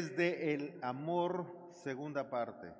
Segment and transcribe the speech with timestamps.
[0.00, 2.72] Desde el amor, segunda parte.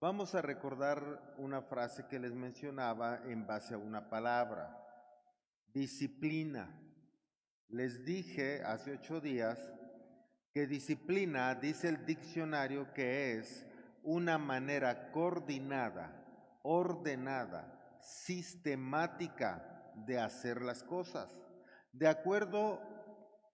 [0.00, 4.76] Vamos a recordar una frase que les mencionaba en base a una palabra,
[5.72, 6.82] disciplina.
[7.68, 9.60] Les dije hace ocho días
[10.52, 13.64] que disciplina, dice el diccionario, que es
[14.02, 21.32] una manera coordinada, ordenada, sistemática de hacer las cosas,
[21.92, 22.80] de acuerdo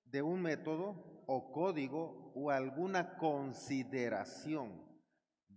[0.05, 4.85] de un método o código o alguna consideración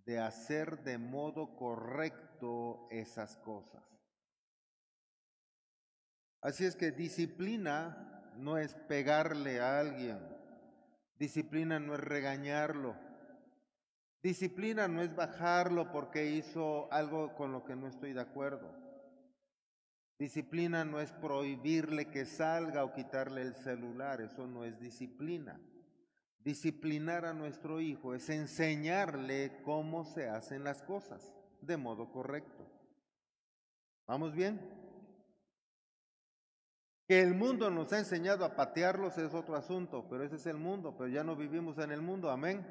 [0.05, 3.83] de hacer de modo correcto esas cosas.
[6.41, 10.19] Así es que disciplina no es pegarle a alguien,
[11.17, 12.95] disciplina no es regañarlo,
[14.23, 18.88] disciplina no es bajarlo porque hizo algo con lo que no estoy de acuerdo.
[20.19, 25.57] Disciplina no es prohibirle que salga o quitarle el celular, eso no es disciplina.
[26.39, 32.67] Disciplinar a nuestro hijo es enseñarle cómo se hacen las cosas de modo correcto.
[34.07, 34.59] ¿Vamos bien?
[37.07, 40.57] Que el mundo nos ha enseñado a patearlos es otro asunto, pero ese es el
[40.57, 42.65] mundo, pero ya no vivimos en el mundo, amén.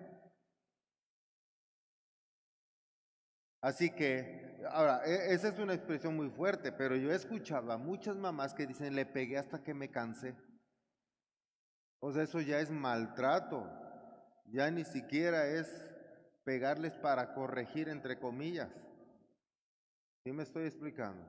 [3.63, 7.79] Así que, ahora, e, esa es una expresión muy fuerte, pero yo he escuchado a
[7.79, 10.35] muchas mamás que dicen, le pegué hasta que me cansé.
[12.01, 13.69] O sea, eso ya es maltrato,
[14.47, 15.69] ya ni siquiera es
[16.45, 18.71] pegarles para corregir, entre comillas.
[20.25, 21.23] ¿Sí me estoy explicando?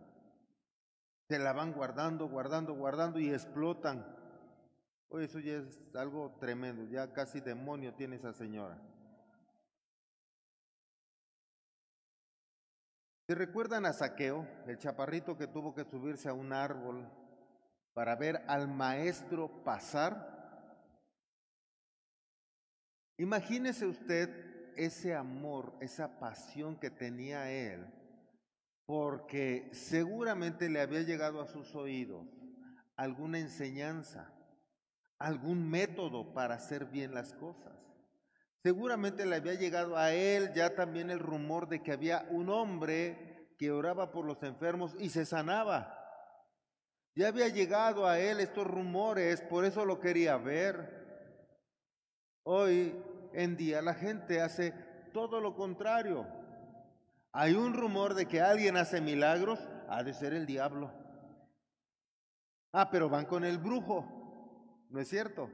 [1.27, 4.05] Se la van guardando, guardando, guardando y explotan.
[5.09, 8.79] Oye, eso ya es algo tremendo, ya casi demonio tiene esa señora.
[13.29, 17.07] ¿Se recuerdan a Saqueo, el chaparrito que tuvo que subirse a un árbol
[17.93, 20.81] para ver al maestro pasar?
[23.17, 27.85] Imagínese usted ese amor, esa pasión que tenía él,
[28.87, 32.25] porque seguramente le había llegado a sus oídos
[32.95, 34.33] alguna enseñanza,
[35.19, 37.88] algún método para hacer bien las cosas.
[38.61, 43.55] Seguramente le había llegado a él ya también el rumor de que había un hombre
[43.57, 45.95] que oraba por los enfermos y se sanaba.
[47.15, 50.99] Ya había llegado a él estos rumores, por eso lo quería ver.
[52.43, 52.95] Hoy
[53.33, 54.71] en día la gente hace
[55.13, 56.27] todo lo contrario.
[57.31, 60.91] Hay un rumor de que alguien hace milagros, ha de ser el diablo.
[62.71, 64.05] Ah, pero van con el brujo,
[64.89, 65.49] ¿no es cierto?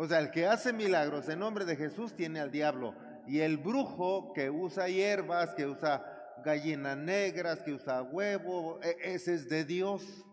[0.00, 2.94] O sea, el que hace milagros en nombre de Jesús tiene al diablo.
[3.26, 9.34] Y el brujo que usa hierbas, que usa gallinas negras, que usa huevo, e, ese
[9.34, 10.24] es de Dios.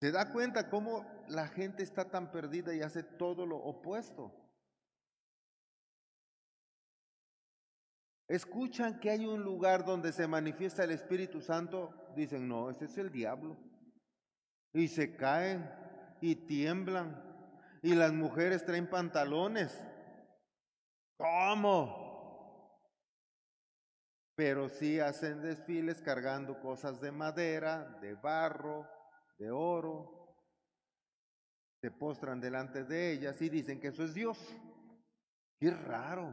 [0.00, 4.38] ¿Se da cuenta cómo la gente está tan perdida y hace todo lo opuesto?
[8.26, 12.96] escuchan que hay un lugar donde se manifiesta el Espíritu Santo, dicen, no, ese es
[12.96, 13.58] el diablo.
[14.72, 15.70] Y se caen
[16.22, 17.31] y tiemblan.
[17.82, 19.76] Y las mujeres traen pantalones.
[21.18, 22.00] ¿Cómo?
[24.36, 28.88] Pero sí hacen desfiles cargando cosas de madera, de barro,
[29.38, 30.36] de oro.
[31.80, 34.38] Se postran delante de ellas y dicen que eso es Dios.
[35.58, 36.32] Qué raro.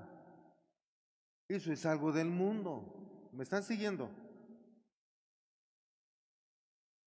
[1.48, 3.30] Eso es algo del mundo.
[3.34, 4.10] ¿Me están siguiendo?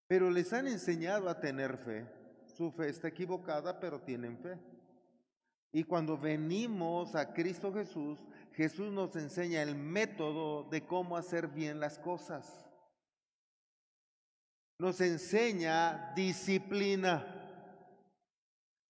[0.08, 2.21] Pero les han enseñado a tener fe.
[2.52, 4.58] Su fe está equivocada, pero tienen fe.
[5.72, 8.18] Y cuando venimos a Cristo Jesús,
[8.52, 12.66] Jesús nos enseña el método de cómo hacer bien las cosas.
[14.78, 17.26] Nos enseña disciplina.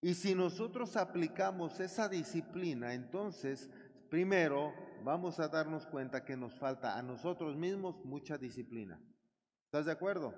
[0.00, 3.70] Y si nosotros aplicamos esa disciplina, entonces,
[4.10, 9.00] primero, vamos a darnos cuenta que nos falta a nosotros mismos mucha disciplina.
[9.66, 10.34] ¿Estás de acuerdo?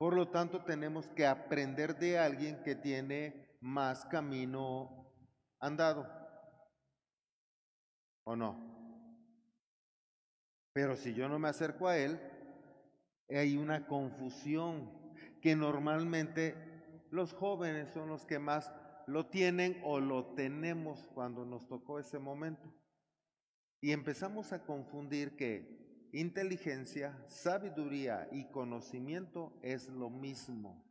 [0.00, 5.12] Por lo tanto, tenemos que aprender de alguien que tiene más camino
[5.58, 6.08] andado.
[8.24, 8.56] ¿O no?
[10.72, 12.18] Pero si yo no me acerco a él,
[13.28, 14.90] hay una confusión
[15.42, 16.56] que normalmente
[17.10, 18.72] los jóvenes son los que más
[19.06, 22.72] lo tienen o lo tenemos cuando nos tocó ese momento.
[23.82, 25.79] Y empezamos a confundir que
[26.12, 30.84] inteligencia, sabiduría y conocimiento es lo mismo.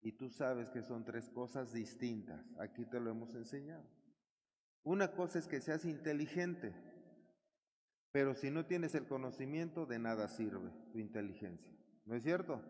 [0.00, 2.44] Y tú sabes que son tres cosas distintas.
[2.58, 3.84] Aquí te lo hemos enseñado.
[4.84, 6.74] Una cosa es que seas inteligente,
[8.12, 11.76] pero si no tienes el conocimiento, de nada sirve tu inteligencia.
[12.04, 12.62] ¿No es cierto?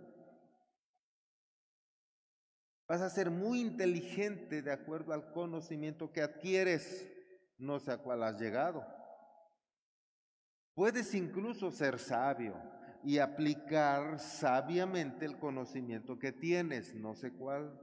[2.88, 7.06] Vas a ser muy inteligente de acuerdo al conocimiento que adquieres,
[7.58, 8.97] no sé a cuál has llegado.
[10.78, 12.54] Puedes incluso ser sabio
[13.02, 17.76] y aplicar sabiamente el conocimiento que tienes, no sé cuál.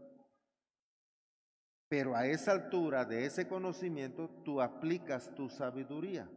[1.90, 6.30] Pero a esa altura de ese conocimiento tú aplicas tu sabiduría,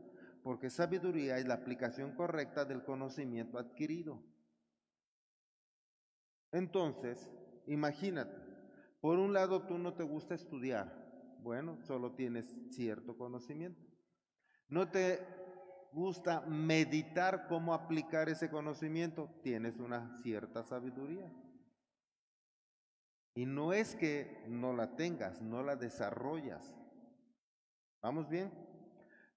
[0.43, 4.21] porque sabiduría es la aplicación correcta del conocimiento adquirido.
[6.51, 7.31] Entonces,
[7.69, 8.37] imagínate,
[9.01, 10.93] por un lado tú no te gusta estudiar,
[11.41, 13.87] bueno, solo tienes cierto conocimiento.
[14.69, 15.39] No te
[15.93, 21.33] gusta meditar cómo aplicar ese conocimiento, tienes una cierta sabiduría.
[23.35, 26.75] Y no es que no la tengas, no la desarrollas.
[28.03, 28.51] ¿Vamos bien?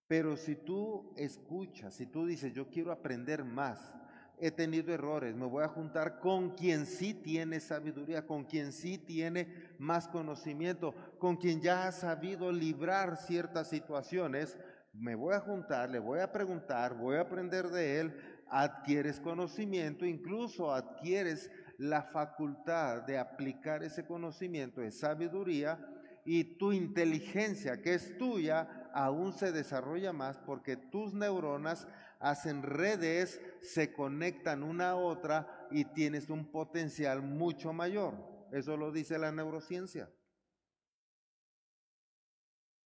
[0.07, 3.93] Pero si tú escuchas, si tú dices, yo quiero aprender más,
[4.41, 8.97] he tenido errores, me voy a juntar con quien sí tiene sabiduría, con quien sí
[8.97, 14.57] tiene más conocimiento, con quien ya ha sabido librar ciertas situaciones,
[14.93, 18.13] me voy a juntar, le voy a preguntar, voy a aprender de él,
[18.49, 25.79] adquieres conocimiento, incluso adquieres la facultad de aplicar ese conocimiento de sabiduría
[26.25, 31.87] y tu inteligencia que es tuya aún se desarrolla más porque tus neuronas
[32.19, 38.13] hacen redes, se conectan una a otra y tienes un potencial mucho mayor.
[38.51, 40.09] Eso lo dice la neurociencia.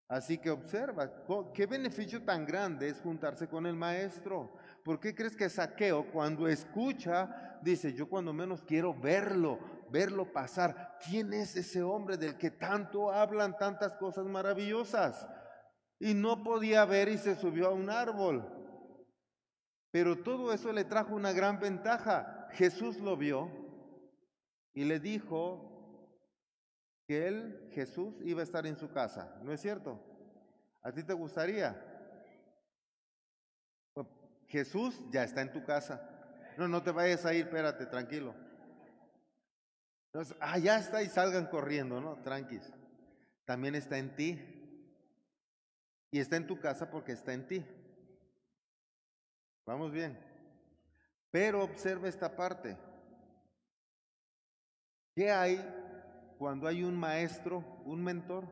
[0.07, 1.11] Así que observa,
[1.53, 4.53] ¿qué beneficio tan grande es juntarse con el maestro?
[4.83, 9.59] ¿Por qué crees que Saqueo cuando escucha dice, yo cuando menos quiero verlo,
[9.89, 10.99] verlo pasar?
[11.03, 15.27] ¿Quién es ese hombre del que tanto hablan tantas cosas maravillosas?
[15.97, 18.47] Y no podía ver y se subió a un árbol.
[19.89, 22.47] Pero todo eso le trajo una gran ventaja.
[22.51, 23.49] Jesús lo vio
[24.71, 25.75] y le dijo
[27.07, 29.37] que él, Jesús, iba a estar en su casa.
[29.43, 29.99] ¿No es cierto?
[30.81, 31.91] ¿A ti te gustaría?
[34.47, 36.09] Jesús ya está en tu casa.
[36.57, 38.33] No, no te vayas a ir, espérate, tranquilo.
[40.07, 42.21] Entonces, ah, ya está y salgan corriendo, ¿no?
[42.21, 42.71] Tranquis.
[43.43, 44.39] También está en ti.
[46.11, 47.65] Y está en tu casa porque está en ti.
[49.65, 50.17] Vamos bien.
[51.31, 52.77] Pero observa esta parte.
[55.13, 55.57] ¿Qué hay
[56.37, 58.45] cuando hay un maestro, un mentor,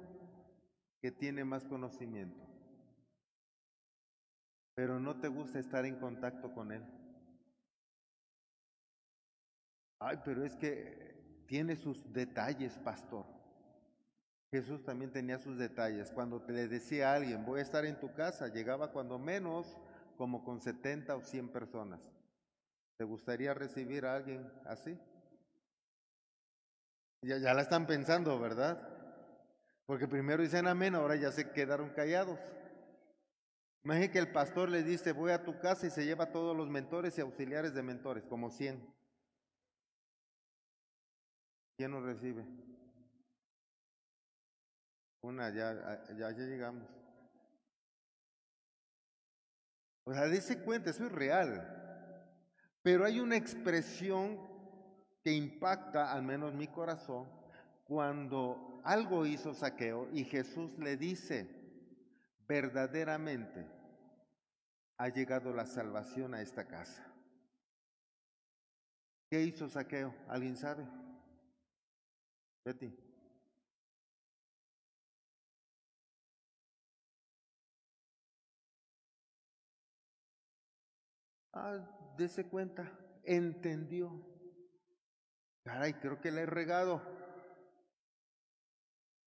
[1.01, 2.43] que tiene más conocimiento?
[4.75, 6.83] pero no te gusta estar en contacto con Él.
[9.99, 13.25] Ay, pero es que tiene sus detalles, pastor.
[14.51, 16.11] Jesús también tenía sus detalles.
[16.11, 19.77] Cuando le decía a alguien, voy a estar en tu casa, llegaba cuando menos
[20.17, 22.11] como con 70 o 100 personas.
[22.97, 24.99] ¿Te gustaría recibir a alguien así?
[27.23, 28.85] Ya, ya la están pensando, ¿verdad?
[29.85, 32.39] Porque primero dicen amén, ahora ya se quedaron callados.
[33.83, 36.69] Imagínate que el pastor le dice, voy a tu casa y se lleva todos los
[36.69, 38.81] mentores y auxiliares de mentores, como 100.
[41.77, 42.45] ¿Quién nos recibe?
[45.21, 46.87] Una, ya, ya, llegamos.
[50.05, 51.69] O sea, dice cuenta, eso es real.
[52.81, 54.52] Pero hay una expresión
[55.23, 57.27] que impacta, al menos mi corazón,
[57.85, 61.47] cuando algo hizo saqueo y Jesús le dice,
[62.47, 63.65] verdaderamente
[64.97, 67.13] ha llegado la salvación a esta casa.
[69.29, 70.13] ¿Qué hizo Saqueo?
[70.27, 70.87] ¿Alguien sabe?
[72.63, 72.95] Betty.
[81.51, 81.79] Ah,
[82.51, 82.91] cuenta,
[83.23, 84.32] entendió.
[85.63, 87.01] Caray, creo que le he regado.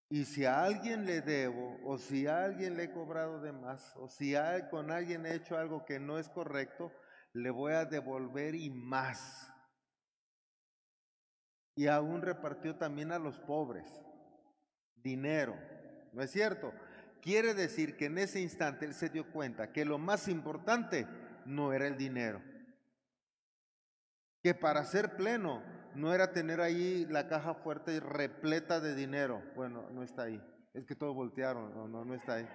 [0.09, 3.95] Y si a alguien le debo, o si a alguien le he cobrado de más,
[3.97, 4.35] o si
[4.71, 6.93] con alguien he hecho algo que no es correcto,
[7.33, 9.50] le voy a devolver y más.
[11.75, 13.87] Y aún repartió también a los pobres
[15.07, 15.57] dinero.
[16.12, 16.73] ¿No es cierto?
[17.21, 21.07] Quiere decir que en ese instante él se dio cuenta que lo más importante
[21.45, 22.43] no era el dinero.
[24.43, 25.62] Que para ser pleno
[25.97, 29.43] no era tener ahí la caja fuerte y repleta de dinero.
[29.55, 30.43] Bueno, no está ahí.
[30.75, 31.75] Es que todos voltearon.
[31.75, 32.49] No, no, no está ahí.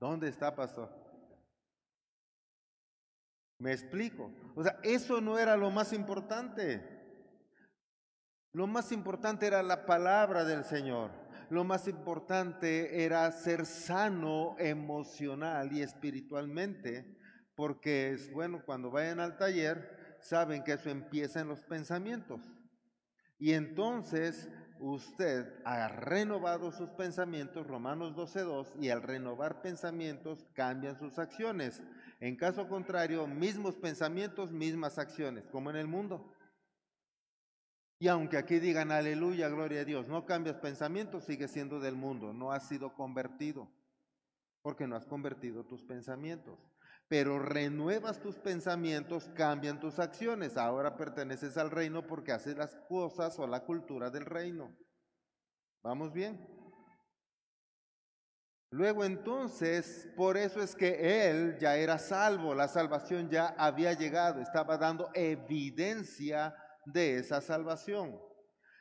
[0.00, 0.90] ¿Dónde está, pastor?
[3.58, 4.32] Me explico.
[4.54, 7.02] O sea, eso no era lo más importante.
[8.52, 11.10] Lo más importante era la palabra del Señor.
[11.48, 17.18] Lo más importante era ser sano emocional y espiritualmente,
[17.54, 22.40] porque es bueno cuando vayan al taller, saben que eso empieza en los pensamientos.
[23.38, 24.48] Y entonces
[24.78, 31.82] usted ha renovado sus pensamientos, Romanos 12.2, y al renovar pensamientos cambian sus acciones.
[32.20, 36.32] En caso contrario, mismos pensamientos, mismas acciones, como en el mundo.
[37.98, 42.32] Y aunque aquí digan aleluya, gloria a Dios, no cambias pensamientos, sigue siendo del mundo,
[42.32, 43.70] no has sido convertido,
[44.60, 46.58] porque no has convertido tus pensamientos.
[47.12, 50.56] Pero renuevas tus pensamientos, cambian tus acciones.
[50.56, 54.74] Ahora perteneces al reino porque haces las cosas o la cultura del reino.
[55.82, 56.40] ¿Vamos bien?
[58.70, 64.40] Luego entonces, por eso es que él ya era salvo, la salvación ya había llegado,
[64.40, 68.18] estaba dando evidencia de esa salvación.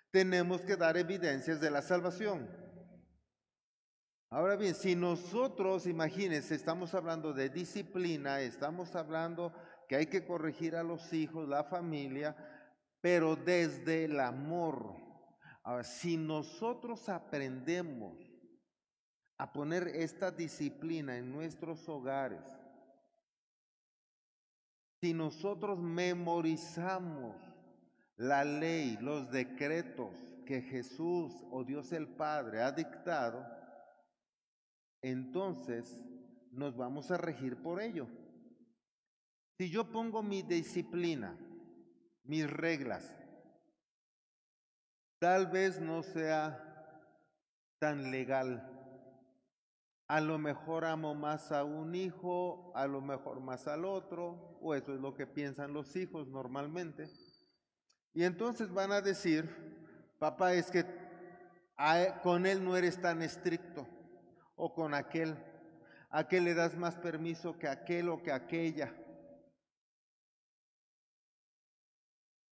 [0.10, 2.50] Tenemos que dar evidencias de la salvación.
[4.34, 9.52] Ahora bien, si nosotros, imagínense, estamos hablando de disciplina, estamos hablando
[9.90, 12.34] que hay que corregir a los hijos, la familia,
[13.02, 14.96] pero desde el amor.
[15.64, 18.18] Ahora, si nosotros aprendemos
[19.38, 22.46] a poner esta disciplina en nuestros hogares,
[25.02, 27.36] si nosotros memorizamos
[28.16, 33.60] la ley, los decretos que Jesús o Dios el Padre ha dictado,
[35.02, 36.00] entonces
[36.52, 38.08] nos vamos a regir por ello.
[39.58, 41.38] Si yo pongo mi disciplina,
[42.24, 43.16] mis reglas,
[45.20, 46.68] tal vez no sea
[47.80, 48.72] tan legal
[50.12, 54.76] a lo mejor amo más a un hijo, a lo mejor más al otro, o
[54.76, 57.10] eso es lo que piensan los hijos normalmente.
[58.14, 59.50] Y entonces van a decir,
[60.20, 63.88] papá, es que e, con él no eres tan estricto,
[64.64, 65.36] o con aquel,
[66.12, 68.94] a qué le das más permiso que aquel o que aquella.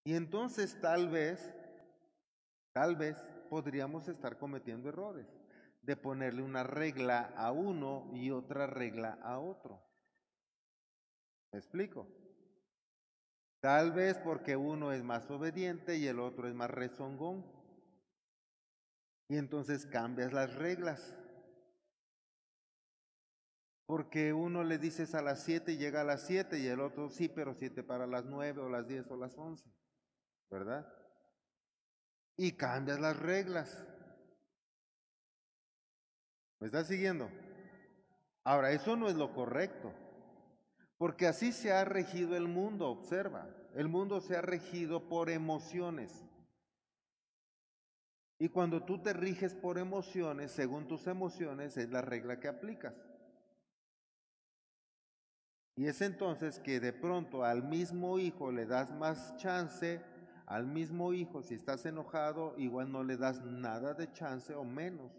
[0.03, 1.53] Y entonces tal vez,
[2.73, 3.15] tal vez
[3.47, 5.27] podríamos estar cometiendo errores
[5.83, 9.79] de ponerle una regla a uno y otra regla a otro.
[11.51, 12.07] ¿Me explico?
[13.59, 17.45] Tal vez porque uno es más obediente y el otro es más rezongón.
[19.27, 21.18] Y entonces cambias las reglas.
[23.89, 27.09] Porque uno le dices a las 7 y llega a las 7 y el otro
[27.09, 29.67] sí, pero 7 para las 9 o las 10 o las 11.
[30.51, 30.87] ¿Verdad?
[32.37, 33.83] Y cambias las reglas.
[36.59, 37.31] ¿Me está siguiendo?
[38.43, 39.91] Ahora, eso no es lo correcto,
[40.99, 43.49] porque así se ha regido el mundo, observa.
[43.73, 46.13] El mundo se ha regido por emociones.
[48.37, 53.08] Y cuando tú te riges por emociones, según tus emociones, es la regla que aplicas.
[55.79, 60.01] Y es entonces que de pronto al mismo hijo le das más chance,
[60.45, 65.09] al mismo hijo si estás enojado, igual no le das nada de chance o menos.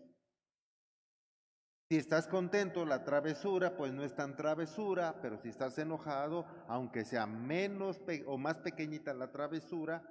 [1.89, 7.07] Si estás contento, la travesura, pues no es tan travesura, pero si estás enojado, aunque
[7.07, 10.07] sea menos o más pequeñita la travesura,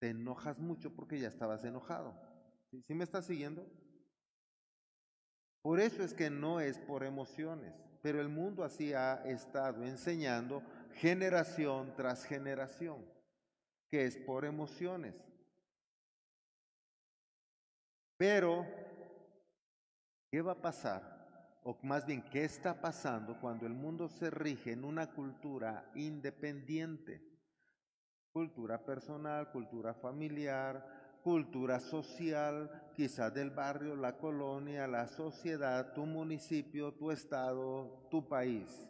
[0.00, 2.18] te enojas mucho porque ya estabas enojado.
[2.86, 3.66] ¿Sí, me estás siguiendo?
[5.62, 10.62] Por eso es que no es por emociones, pero el mundo así ha estado enseñando
[10.94, 13.04] generación tras generación,
[13.90, 15.14] que es por emociones.
[18.16, 18.66] Pero
[20.32, 21.58] ¿Qué va a pasar?
[21.62, 27.22] O más bien, ¿qué está pasando cuando el mundo se rige en una cultura independiente?
[28.32, 36.92] Cultura personal, cultura familiar, cultura social, quizá del barrio, la colonia, la sociedad, tu municipio,
[36.94, 38.88] tu estado, tu país.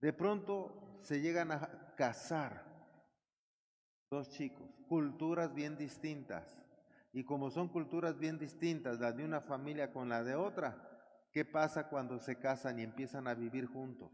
[0.00, 2.64] De pronto se llegan a casar
[4.10, 6.56] dos chicos, culturas bien distintas,
[7.12, 10.76] y como son culturas bien distintas, la de una familia con la de otra,
[11.32, 14.10] ¿qué pasa cuando se casan y empiezan a vivir juntos?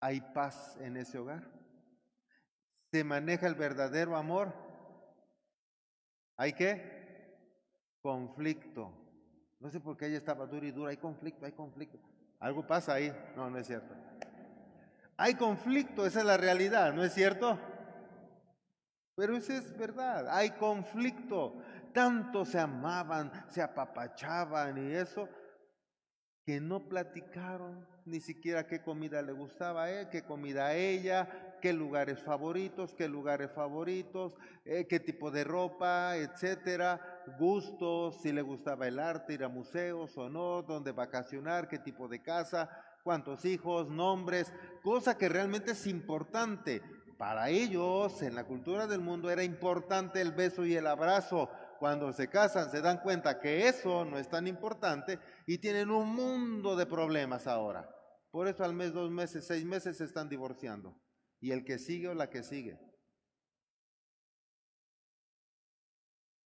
[0.00, 1.50] ¿Hay paz en ese hogar?
[2.90, 4.67] ¿Se maneja el verdadero amor?
[6.38, 7.36] ¿Hay qué?
[8.00, 8.90] Conflicto.
[9.60, 10.90] No sé por qué ella estaba dura y dura.
[10.90, 11.98] Hay conflicto, hay conflicto.
[12.38, 13.12] Algo pasa ahí.
[13.36, 13.94] No, no es cierto.
[15.20, 17.58] Hay conflicto, esa es la realidad, ¿no es cierto?
[19.16, 21.56] Pero eso es verdad, hay conflicto.
[21.92, 25.28] Tanto se amaban, se apapachaban y eso,
[26.48, 31.58] que no platicaron ni siquiera qué comida le gustaba a él, qué comida a ella,
[31.60, 34.32] qué lugares favoritos, qué lugares favoritos,
[34.64, 40.16] eh, qué tipo de ropa, etcétera, gustos, si le gustaba el arte, ir a museos
[40.16, 42.70] o no, dónde vacacionar, qué tipo de casa,
[43.04, 44.50] cuántos hijos, nombres,
[44.82, 46.80] cosa que realmente es importante.
[47.18, 51.50] Para ellos, en la cultura del mundo, era importante el beso y el abrazo.
[51.78, 56.12] Cuando se casan, se dan cuenta que eso no es tan importante y tienen un
[56.12, 57.88] mundo de problemas ahora.
[58.30, 61.00] Por eso al mes, dos meses, seis meses se están divorciando.
[61.40, 62.80] Y el que sigue o la que sigue.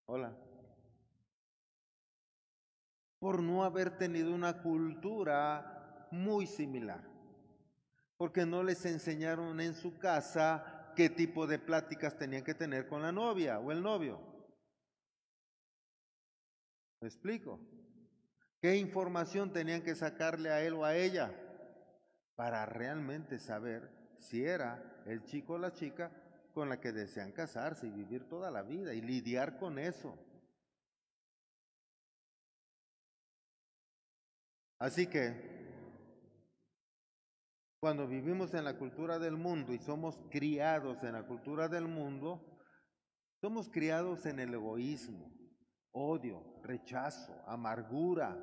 [0.05, 0.37] Hola.
[3.19, 7.09] Por no haber tenido una cultura muy similar.
[8.19, 13.01] Porque no les enseñaron en su casa qué tipo de pláticas tenían que tener con
[13.01, 14.32] la novia o el novio.
[17.03, 17.59] ¿Me explico?
[18.61, 21.35] ¿Qué información tenían que sacarle a él o a ella
[22.37, 23.91] para realmente saber
[24.21, 26.13] si era el chico o la chica
[26.55, 30.17] con la que desean casarse y vivir toda la vida y lidiar con eso.
[34.79, 35.61] Así que,
[37.81, 42.61] cuando vivimos en la cultura del mundo y somos criados en la cultura del mundo,
[43.41, 45.42] somos criados en el egoísmo,
[45.93, 48.37] odio, rechazo, amargura,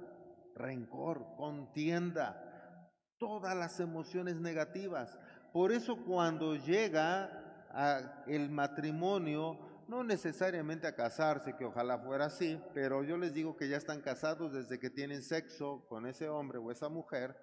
[0.55, 5.17] rencor, contienda, todas las emociones negativas.
[5.51, 13.03] Por eso cuando llega el matrimonio, no necesariamente a casarse, que ojalá fuera así, pero
[13.03, 16.71] yo les digo que ya están casados desde que tienen sexo con ese hombre o
[16.71, 17.35] esa mujer.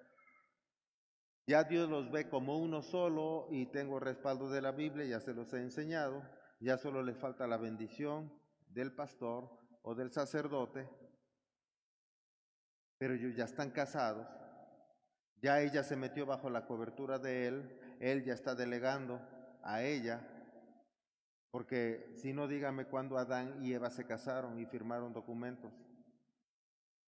[1.45, 5.33] Ya Dios los ve como uno solo y tengo respaldo de la Biblia, ya se
[5.33, 6.21] los he enseñado.
[6.59, 8.33] Ya solo les falta la bendición
[8.69, 9.49] del pastor
[9.87, 10.85] o del sacerdote,
[12.97, 14.27] pero ellos ya están casados.
[15.41, 19.21] Ya ella se metió bajo la cobertura de él, él ya está delegando
[19.63, 20.27] a ella,
[21.51, 25.71] porque si no, dígame cuándo Adán y Eva se casaron y firmaron documentos.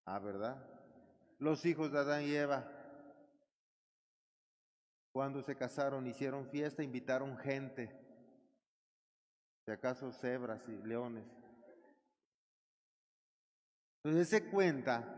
[0.06, 0.66] Ah, ¿verdad?
[1.38, 2.66] Los hijos de Adán y Eva,
[5.12, 7.92] cuando se casaron, hicieron fiesta, invitaron gente,
[9.66, 11.39] si acaso cebras y leones.
[14.04, 15.16] Entonces se cuenta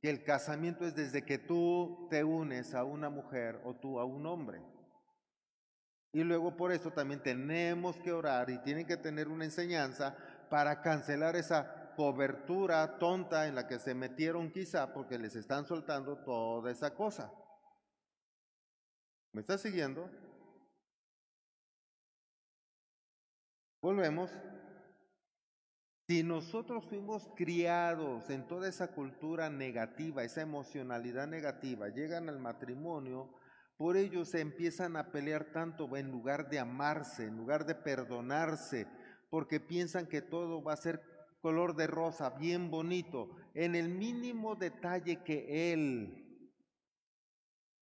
[0.00, 4.04] que el casamiento es desde que tú te unes a una mujer o tú a
[4.04, 4.60] un hombre.
[6.12, 10.16] Y luego por eso también tenemos que orar y tienen que tener una enseñanza
[10.50, 16.18] para cancelar esa cobertura tonta en la que se metieron quizá porque les están soltando
[16.18, 17.32] toda esa cosa.
[19.32, 20.10] ¿Me está siguiendo?
[23.80, 24.30] Volvemos.
[26.12, 33.30] Si nosotros fuimos criados en toda esa cultura negativa, esa emocionalidad negativa, llegan al matrimonio,
[33.78, 38.86] por ello se empiezan a pelear tanto en lugar de amarse, en lugar de perdonarse,
[39.30, 41.00] porque piensan que todo va a ser
[41.40, 43.30] color de rosa, bien bonito.
[43.54, 46.52] En el mínimo detalle que él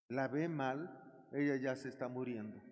[0.08, 2.69] la ve mal, ella ya se está muriendo.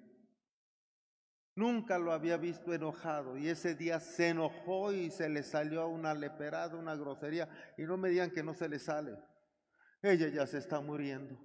[1.59, 6.15] Nunca lo había visto enojado y ese día se enojó y se le salió una
[6.15, 7.49] leperada, una grosería.
[7.77, 9.19] Y no me digan que no se le sale.
[10.01, 11.37] Ella ya se está muriendo.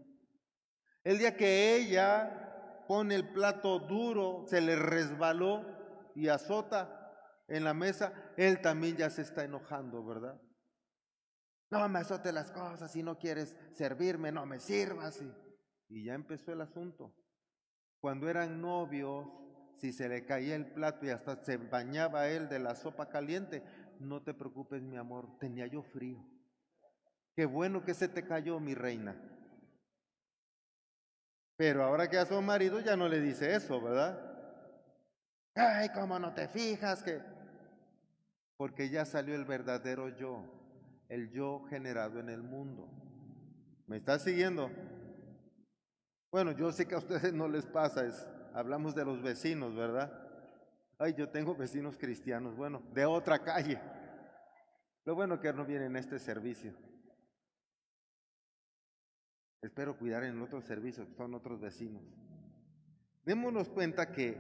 [1.03, 5.65] El día que ella pone el plato duro, se le resbaló
[6.13, 7.11] y azota
[7.47, 10.39] en la mesa, él también ya se está enojando, ¿verdad?
[11.71, 15.19] No me azote las cosas, si no quieres servirme, no me sirvas.
[15.19, 15.33] Y,
[15.89, 17.15] y ya empezó el asunto.
[17.99, 19.25] Cuando eran novios,
[19.77, 23.63] si se le caía el plato y hasta se bañaba él de la sopa caliente,
[23.99, 26.23] no te preocupes, mi amor, tenía yo frío.
[27.35, 29.15] Qué bueno que se te cayó, mi reina.
[31.55, 34.19] Pero ahora que a su marido ya no le dice eso, ¿verdad?
[35.55, 37.21] Ay, ¿cómo no te fijas que...
[38.57, 40.43] Porque ya salió el verdadero yo,
[41.09, 42.87] el yo generado en el mundo.
[43.87, 44.69] ¿Me está siguiendo?
[46.31, 50.11] Bueno, yo sé que a ustedes no les pasa, es, hablamos de los vecinos, ¿verdad?
[50.97, 53.79] Ay, yo tengo vecinos cristianos, bueno, de otra calle.
[55.05, 56.73] Lo bueno que no vienen a este servicio.
[59.61, 62.03] Espero cuidar en otros servicios, que son otros vecinos.
[63.25, 64.37] Démonos cuenta que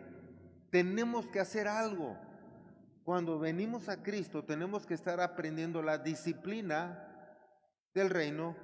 [0.69, 2.17] tenemos que hacer algo.
[3.03, 7.09] Cuando venimos a Cristo tenemos que estar aprendiendo la disciplina
[7.93, 8.55] del reino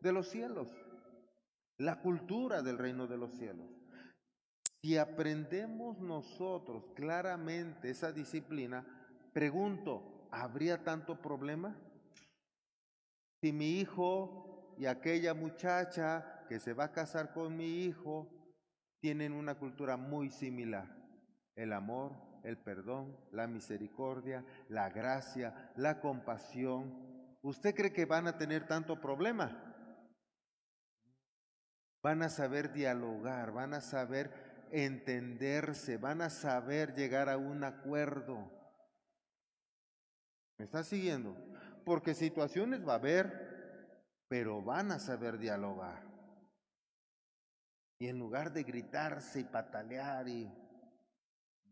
[0.00, 0.68] de los cielos,
[1.78, 3.75] la cultura del reino de los cielos.
[4.86, 8.86] Si aprendemos nosotros claramente esa disciplina,
[9.32, 11.76] pregunto, ¿habría tanto problema?
[13.40, 18.28] Si mi hijo y aquella muchacha que se va a casar con mi hijo
[19.00, 20.86] tienen una cultura muy similar.
[21.56, 22.12] El amor,
[22.44, 26.94] el perdón, la misericordia, la gracia, la compasión.
[27.42, 29.66] ¿Usted cree que van a tener tanto problema?
[32.06, 34.30] van a saber dialogar, van a saber
[34.70, 38.50] entenderse, van a saber llegar a un acuerdo.
[40.58, 41.36] ¿Me está siguiendo?
[41.84, 46.02] Porque situaciones va a haber, pero van a saber dialogar.
[47.98, 50.50] Y en lugar de gritarse y patalear y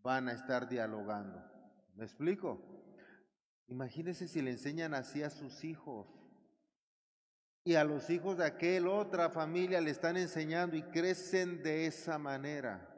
[0.03, 1.43] van a estar dialogando.
[1.95, 2.61] ¿Me explico?
[3.67, 6.07] Imagínense si le enseñan así a sus hijos.
[7.65, 12.19] Y a los hijos de aquel otra familia le están enseñando y crecen de esa
[12.19, 12.91] manera.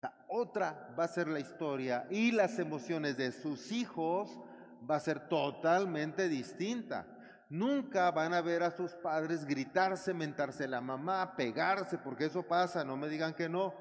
[0.00, 4.40] La otra va a ser la historia y las emociones de sus hijos
[4.88, 7.06] va a ser totalmente distinta.
[7.50, 12.84] Nunca van a ver a sus padres gritarse, mentarse la mamá, pegarse, porque eso pasa,
[12.84, 13.74] no me digan que no.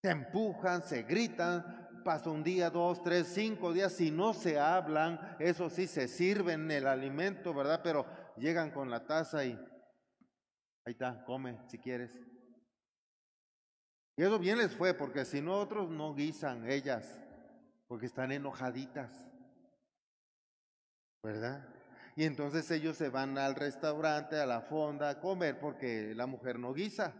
[0.00, 5.36] Se empujan, se gritan, pasa un día, dos, tres, cinco días, si no se hablan,
[5.38, 7.80] eso sí, se sirven el alimento, ¿verdad?
[7.82, 12.10] Pero llegan con la taza y ahí está, come si quieres.
[14.16, 17.20] Y eso bien les fue, porque si no otros no guisan ellas,
[17.86, 19.10] porque están enojaditas,
[21.22, 21.66] ¿verdad?
[22.16, 26.58] Y entonces ellos se van al restaurante, a la fonda, a comer porque la mujer
[26.58, 27.14] no guisa.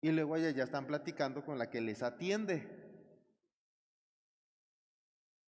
[0.00, 2.66] Y luego ellas ya están platicando con la que les atiende.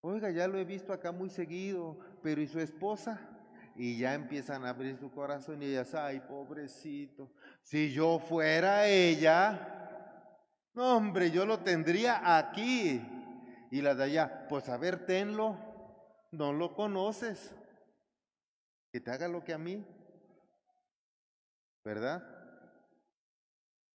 [0.00, 3.20] Oiga, ya lo he visto acá muy seguido, pero ¿y su esposa?
[3.76, 10.28] Y ya empiezan a abrir su corazón y ellas, ay, pobrecito, si yo fuera ella,
[10.74, 13.00] no hombre, yo lo tendría aquí.
[13.70, 15.72] Y la de allá, pues a ver, tenlo
[16.32, 17.54] no lo conoces.
[18.90, 19.86] Que te haga lo que a mí.
[21.84, 22.41] ¿Verdad?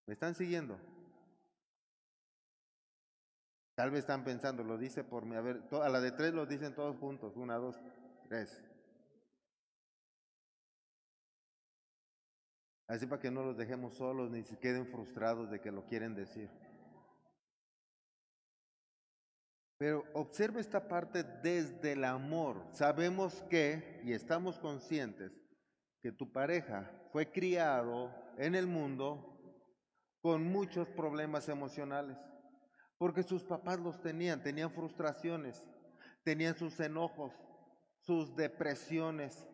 [0.08, 0.80] ¿Me están siguiendo?
[3.76, 5.36] Tal vez están pensando, lo dice por mí.
[5.36, 7.36] A ver, a la de tres lo dicen todos juntos.
[7.36, 7.80] Una, dos,
[8.28, 8.63] tres.
[12.88, 16.15] Así para que no los dejemos solos ni se queden frustrados de que lo quieren
[16.15, 16.50] decir.
[19.78, 22.65] Pero observa esta parte desde el amor.
[22.72, 25.34] Sabemos que, y estamos conscientes,
[26.02, 29.37] que tu pareja fue criado en el mundo
[30.22, 32.18] con muchos problemas emocionales,
[32.98, 35.64] porque sus papás los tenían, tenían frustraciones,
[36.24, 37.34] tenían sus enojos,
[38.00, 39.48] sus depresiones,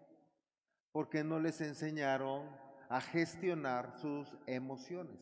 [0.92, 2.50] porque no les enseñaron
[2.90, 5.20] a gestionar sus emociones.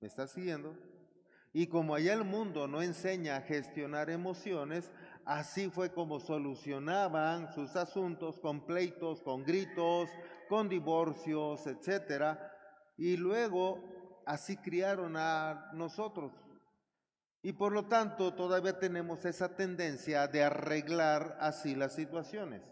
[0.00, 0.76] ¿Me estás siguiendo?
[1.52, 4.90] Y como allá el mundo no enseña a gestionar emociones,
[5.24, 10.10] así fue como solucionaban sus asuntos con pleitos, con gritos,
[10.50, 12.52] con divorcios, etcétera.
[12.96, 16.32] Y luego así criaron a nosotros.
[17.42, 22.62] Y por lo tanto todavía tenemos esa tendencia de arreglar así las situaciones.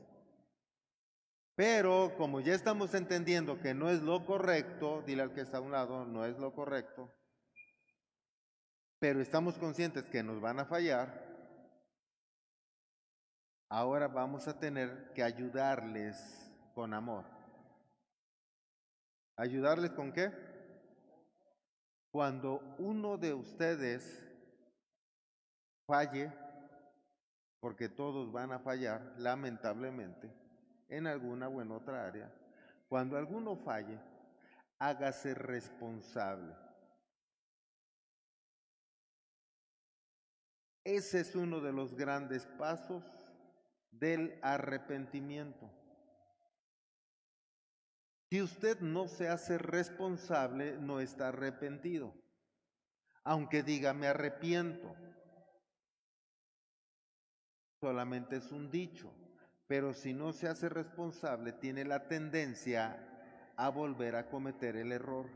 [1.55, 5.61] Pero como ya estamos entendiendo que no es lo correcto, dile al que está a
[5.61, 7.15] un lado, no es lo correcto,
[8.99, 11.23] pero estamos conscientes que nos van a fallar,
[13.69, 17.25] ahora vamos a tener que ayudarles con amor.
[19.37, 20.33] ¿Ayudarles con qué?
[22.12, 24.23] Cuando uno de ustedes
[25.87, 26.33] falle,
[27.61, 30.31] porque todos van a fallar, lamentablemente,
[30.88, 32.33] en alguna o en otra área,
[32.88, 33.99] cuando alguno falle,
[34.79, 36.55] hágase responsable.
[40.85, 43.03] Ese es uno de los grandes pasos
[43.90, 45.70] del arrepentimiento.
[48.31, 52.15] Si usted no se hace responsable, no está arrepentido.
[53.23, 54.95] Aunque diga me arrepiento.
[57.81, 59.13] Solamente es un dicho.
[59.67, 65.27] Pero si no se hace responsable, tiene la tendencia a volver a cometer el error.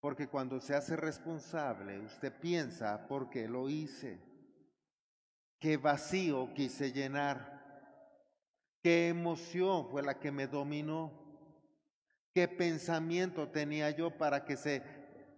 [0.00, 4.20] Porque cuando se hace responsable, usted piensa, ¿por qué lo hice?
[5.58, 7.58] ¿Qué vacío quise llenar?
[8.80, 11.27] ¿Qué emoción fue la que me dominó?
[12.38, 14.80] ¿Qué pensamiento tenía yo para que se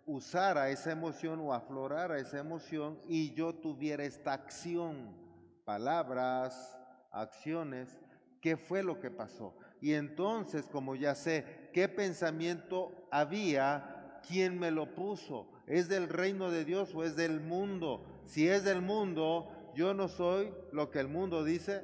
[0.04, 5.16] usara esa emoción o aflorara esa emoción y yo tuviera esta acción?
[5.64, 6.78] Palabras,
[7.10, 7.98] acciones,
[8.42, 9.56] ¿qué fue lo que pasó?
[9.80, 15.50] Y entonces, como ya sé qué pensamiento había, quién me lo puso.
[15.66, 18.04] ¿Es del reino de Dios o es del mundo?
[18.26, 21.82] Si es del mundo, yo no soy lo que el mundo dice.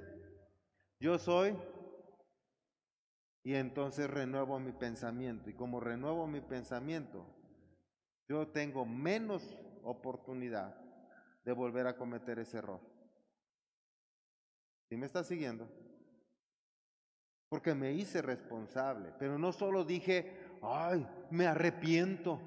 [1.01, 1.57] Yo soy.
[3.47, 5.49] Y entonces renuevo mi pensamiento.
[5.49, 7.25] Y como renuevo mi pensamiento,
[8.29, 10.75] yo tengo menos oportunidad
[11.45, 12.81] de volver a cometer ese error.
[14.89, 15.69] ¿Sí me está siguiendo?
[17.49, 22.41] porque me hice responsable, pero no solo dije, ay, me arrepiento.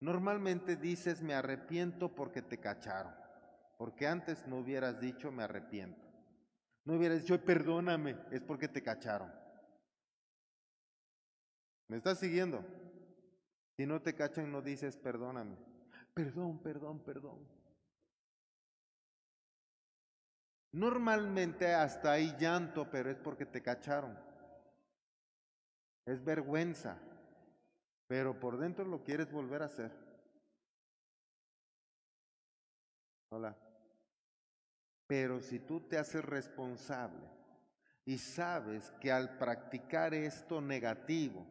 [0.00, 3.14] Normalmente dices, me arrepiento porque te cacharon,
[3.78, 6.03] porque antes no hubieras dicho, me arrepiento.
[6.84, 9.32] No hubieras dicho, perdóname, es porque te cacharon.
[11.88, 12.64] ¿Me estás siguiendo?
[13.76, 15.56] Si no te cachan, no dices, perdóname.
[16.14, 17.38] Perdón, perdón, perdón.
[20.72, 24.18] Normalmente hasta hay llanto, pero es porque te cacharon.
[26.06, 26.98] Es vergüenza,
[28.06, 29.92] pero por dentro lo quieres volver a hacer.
[33.30, 33.63] Hola.
[35.06, 37.28] Pero si tú te haces responsable
[38.04, 41.46] y sabes que al practicar esto negativo,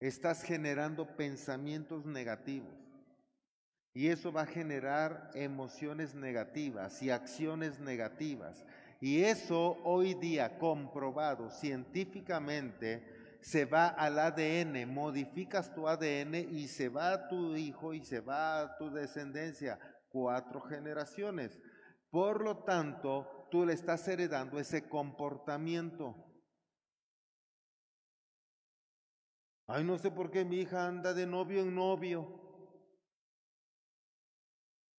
[0.00, 2.84] estás generando pensamientos negativos,
[3.94, 8.66] y eso va a generar emociones negativas y acciones negativas.
[9.00, 16.88] Y eso hoy día comprobado científicamente se va al ADN, modificas tu ADN y se
[16.88, 19.78] va a tu hijo y se va a tu descendencia,
[20.08, 21.60] cuatro generaciones.
[22.14, 26.14] Por lo tanto, tú le estás heredando ese comportamiento.
[29.66, 32.24] Ay, no sé por qué mi hija anda de novio en novio.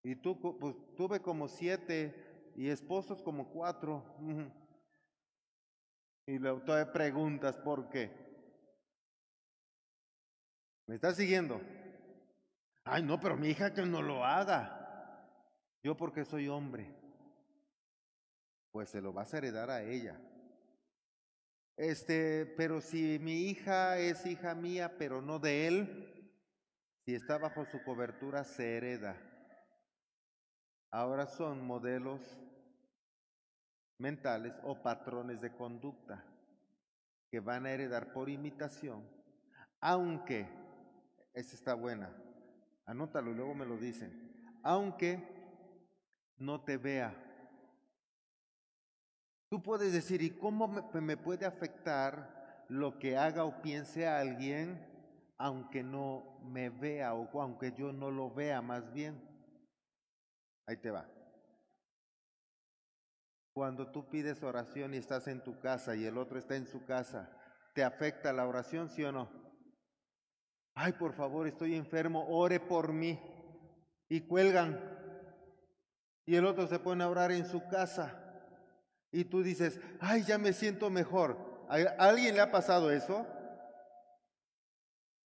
[0.04, 4.04] Y tú, pues tuve como siete y esposos como cuatro.
[6.28, 8.12] Y luego todavía preguntas por qué.
[10.86, 11.62] ¿Me estás siguiendo?
[12.84, 15.30] Ay, no, pero mi hija que no lo haga.
[15.82, 17.05] Yo porque soy hombre.
[18.75, 20.19] Pues se lo vas a heredar a ella.
[21.77, 26.33] Este, pero si mi hija es hija mía, pero no de él,
[27.05, 29.15] si está bajo su cobertura, se hereda
[30.91, 32.19] ahora son modelos
[33.97, 36.25] mentales o patrones de conducta
[37.31, 39.09] que van a heredar por imitación,
[39.79, 40.49] aunque,
[41.33, 42.13] esa está buena,
[42.85, 45.25] anótalo y luego me lo dicen, aunque
[46.35, 47.21] no te vea.
[49.56, 54.86] Tú puedes decir, ¿y cómo me, puede afectar lo que haga o piense alguien
[55.38, 59.18] aunque no me vea o aunque yo no lo vea más bien?
[60.68, 61.10] Ahí te va.
[63.54, 66.84] Cuando tú pides oración y estás en tu casa y el otro está en su
[66.84, 67.32] casa,
[67.74, 69.30] ¿te afecta la oración, sí o no?
[70.74, 73.18] Ay, por favor, estoy enfermo, ore por mí.
[74.10, 74.82] Y cuelgan.
[76.26, 78.22] Y el otro se pone a orar en su casa.
[79.15, 81.38] Y tú dices, ay, ya me siento mejor.
[81.69, 81.75] ¿A
[82.06, 83.25] alguien le ha pasado eso?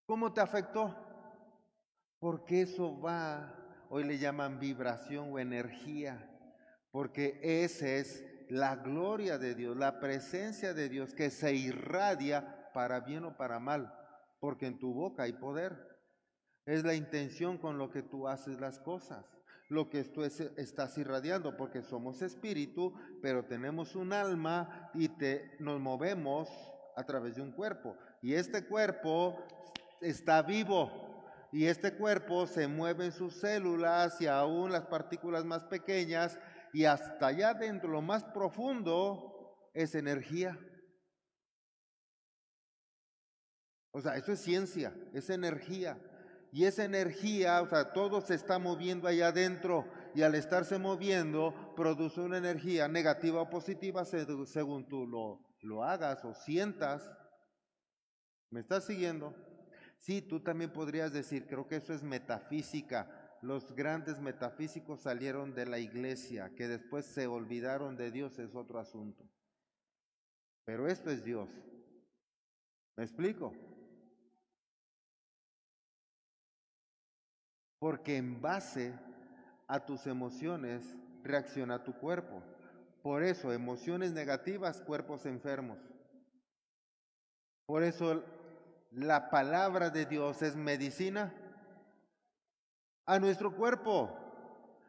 [0.06, 0.96] ¿Cómo te afectó?
[2.20, 3.56] Porque eso va
[3.90, 6.30] hoy le llaman vibración o energía,
[6.92, 13.00] porque esa es la gloria de Dios, la presencia de Dios que se irradia para
[13.00, 13.92] bien o para mal,
[14.40, 16.00] porque en tu boca hay poder.
[16.68, 19.26] Es la intención con lo que tú haces las cosas,
[19.70, 25.80] lo que tú estás irradiando, porque somos espíritu, pero tenemos un alma y te, nos
[25.80, 26.50] movemos
[26.96, 27.96] a través de un cuerpo.
[28.22, 29.42] Y este cuerpo
[30.02, 31.10] está vivo,
[31.52, 36.38] y este cuerpo se mueve en sus células y aún las partículas más pequeñas
[36.74, 40.60] y hasta allá dentro, lo más profundo, es energía.
[43.92, 46.00] O sea, eso es ciencia, es energía.
[46.52, 49.86] Y esa energía, o sea, todo se está moviendo allá adentro
[50.16, 56.26] y al estarse moviendo produce una energía negativa o positiva según tú lo, lo hagas
[56.26, 57.12] o sientas.
[58.50, 59.36] ¿Me estás siguiendo?
[60.00, 63.38] Sí, tú también podrías decir, creo que eso es metafísica.
[63.42, 68.80] Los grandes metafísicos salieron de la iglesia, que después se olvidaron de Dios es otro
[68.80, 69.24] asunto.
[70.66, 71.50] Pero esto es Dios.
[72.96, 73.54] ¿Me explico?
[77.80, 78.94] Porque en base
[79.68, 82.44] a tus emociones reacciona tu cuerpo.
[83.02, 85.80] Por eso, emociones negativas, cuerpos enfermos.
[87.66, 88.24] Por eso
[88.92, 91.34] la palabra de Dios es medicina
[93.06, 94.16] a nuestro cuerpo.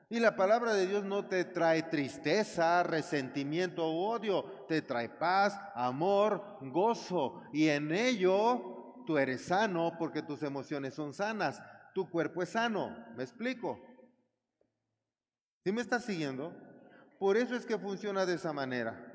[0.09, 5.57] Y la palabra de Dios no te trae tristeza, resentimiento o odio, te trae paz,
[5.74, 7.42] amor, gozo.
[7.53, 11.62] Y en ello tú eres sano porque tus emociones son sanas,
[11.94, 12.96] tu cuerpo es sano.
[13.16, 13.79] ¿Me explico?
[15.64, 16.55] ¿Sí me estás siguiendo?
[17.18, 19.07] Por eso es que funciona de esa manera.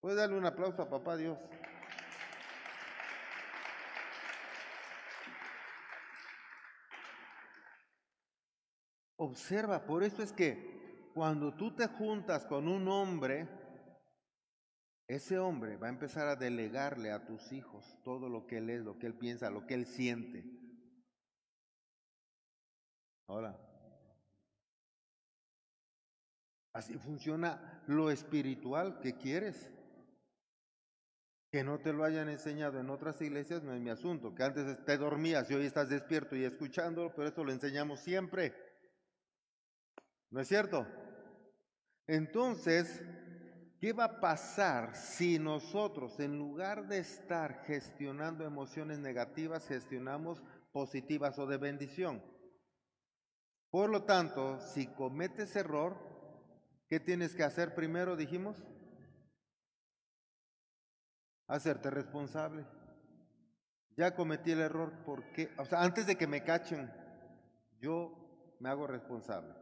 [0.00, 1.38] ¿Puedes darle un aplauso a papá Dios?
[9.16, 13.48] Observa, por eso es que cuando tú te juntas con un hombre,
[15.08, 18.82] ese hombre va a empezar a delegarle a tus hijos todo lo que él es,
[18.82, 20.44] lo que él piensa, lo que él siente.
[23.28, 23.58] Ahora,
[26.72, 29.70] así funciona lo espiritual que quieres.
[31.50, 34.34] Que no te lo hayan enseñado en otras iglesias no es mi asunto.
[34.34, 38.54] Que antes te dormías y hoy estás despierto y escuchando, pero eso lo enseñamos siempre.
[40.30, 40.86] ¿No es cierto?
[42.06, 43.02] Entonces,
[43.80, 51.38] ¿qué va a pasar si nosotros, en lugar de estar gestionando emociones negativas, gestionamos positivas
[51.38, 52.22] o de bendición?
[53.70, 55.96] Por lo tanto, si cometes error,
[56.88, 58.56] ¿qué tienes que hacer primero, dijimos?
[61.48, 62.66] hacerte responsable.
[63.96, 66.92] Ya cometí el error, porque, o sea, antes de que me cachen,
[67.80, 69.54] yo me hago responsable.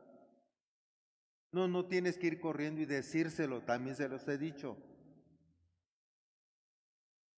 [1.52, 4.76] No, no tienes que ir corriendo y decírselo, también se los he dicho.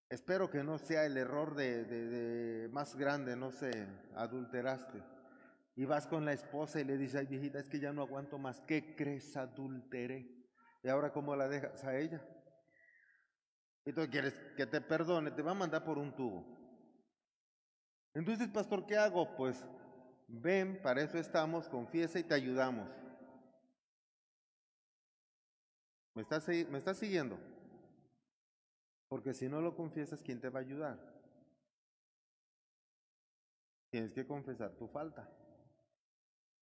[0.08, 5.02] Espero que no sea el error de, de, más grande, no sé, adulteraste.
[5.76, 8.38] Y vas con la esposa y le dices, ay viejita, es que ya no aguanto
[8.38, 8.60] más.
[8.62, 9.36] ¿Qué crees?
[9.36, 10.26] Adulteré.
[10.82, 12.26] ¿Y ahora cómo la dejas a ella?
[13.86, 16.44] y tú quieres que te perdone, te va a mandar por un tubo.
[18.14, 19.36] Entonces, pastor, ¿qué hago?
[19.36, 19.64] Pues
[20.26, 22.90] ven, para eso estamos, confiesa y te ayudamos.
[26.14, 27.38] ¿Me estás, me estás siguiendo?
[29.08, 30.98] Porque si no lo confiesas, ¿quién te va a ayudar?
[33.90, 35.30] Tienes que confesar tu falta.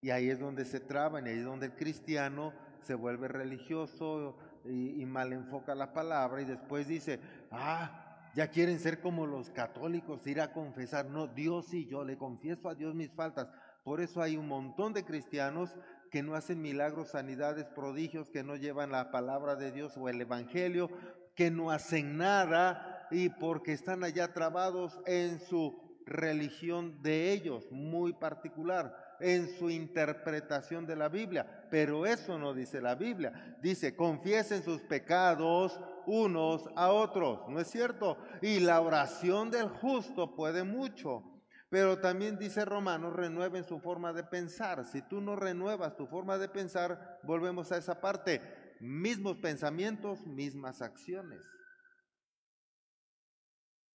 [0.05, 4.37] Y ahí es donde se traban, y ahí es donde el cristiano se vuelve religioso,
[4.67, 10.27] y, mal enfoca la palabra y después dice, ah, ya quieren ser como los católicos,
[10.27, 11.07] ir a confesar.
[11.07, 13.49] No, Dios y yo le confieso a Dios mis faltas.
[13.83, 15.75] Por eso hay un montón de cristianos
[16.11, 20.21] que no hacen milagros, sanidades, prodigios, que no llevan la palabra de Dios o el
[20.21, 20.91] Evangelio,
[21.35, 28.13] que no hacen nada y porque están allá trabados en su religión de ellos, muy
[28.13, 31.67] particular en su interpretación de la Biblia.
[31.71, 33.57] Pero eso no dice la Biblia.
[33.61, 37.49] Dice, confiesen sus pecados unos a otros.
[37.49, 38.19] ¿No es cierto?
[38.43, 41.23] Y la oración del justo puede mucho.
[41.71, 44.85] Pero también dice Romanos, renueven su forma de pensar.
[44.85, 48.41] Si tú no renuevas tu forma de pensar, volvemos a esa parte.
[48.81, 51.43] Mismos pensamientos, mismas acciones.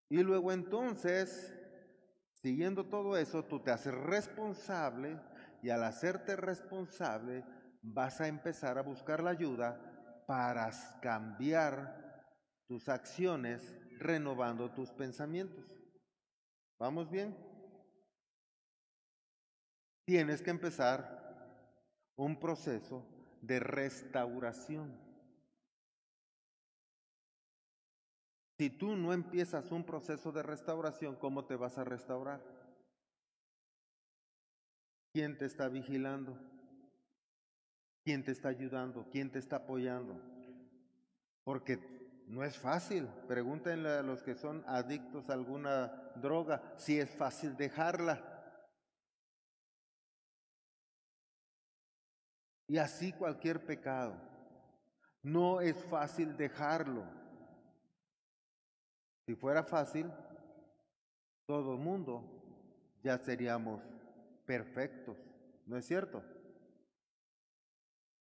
[0.09, 1.55] Y luego entonces
[2.41, 5.19] Siguiendo todo eso, tú te haces responsable
[5.61, 7.45] y al hacerte responsable
[7.83, 10.71] vas a empezar a buscar la ayuda para
[11.03, 12.25] cambiar
[12.69, 15.65] tus acciones renovando tus pensamientos.
[16.79, 17.37] ¿Vamos bien?
[20.05, 21.19] Tienes que empezar
[22.17, 23.05] un proceso
[23.43, 25.08] de restauración.
[28.59, 32.43] Si tú no empiezas un proceso de restauración, ¿cómo te vas a restaurar?
[35.13, 36.37] ¿Quién te está vigilando?
[38.05, 39.07] ¿Quién te está ayudando?
[39.13, 40.21] ¿Quién te está apoyando?
[41.45, 41.79] Porque
[42.27, 43.07] no es fácil.
[43.29, 48.25] Pregúntenle a los que son adictos a alguna droga si es fácil dejarla.
[52.67, 54.17] Y así cualquier pecado.
[55.23, 57.18] No es fácil dejarlo.
[59.29, 60.11] Si fuera fácil,
[61.45, 62.25] todo el mundo
[63.03, 63.83] ya seríamos
[64.47, 65.19] perfectos,
[65.67, 66.23] ¿no es cierto?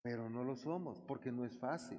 [0.01, 1.97] Pero no lo somos porque no es fácil.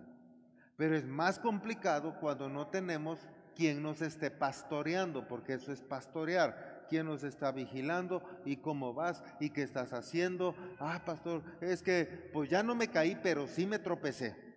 [0.77, 3.19] Pero es más complicado cuando no tenemos
[3.57, 6.85] quien nos esté pastoreando, porque eso es pastorear.
[6.91, 10.55] ¿Quién nos está vigilando y cómo vas y qué estás haciendo?
[10.79, 14.48] Ah, pastor, es que pues ya no me caí, pero sí me tropecé.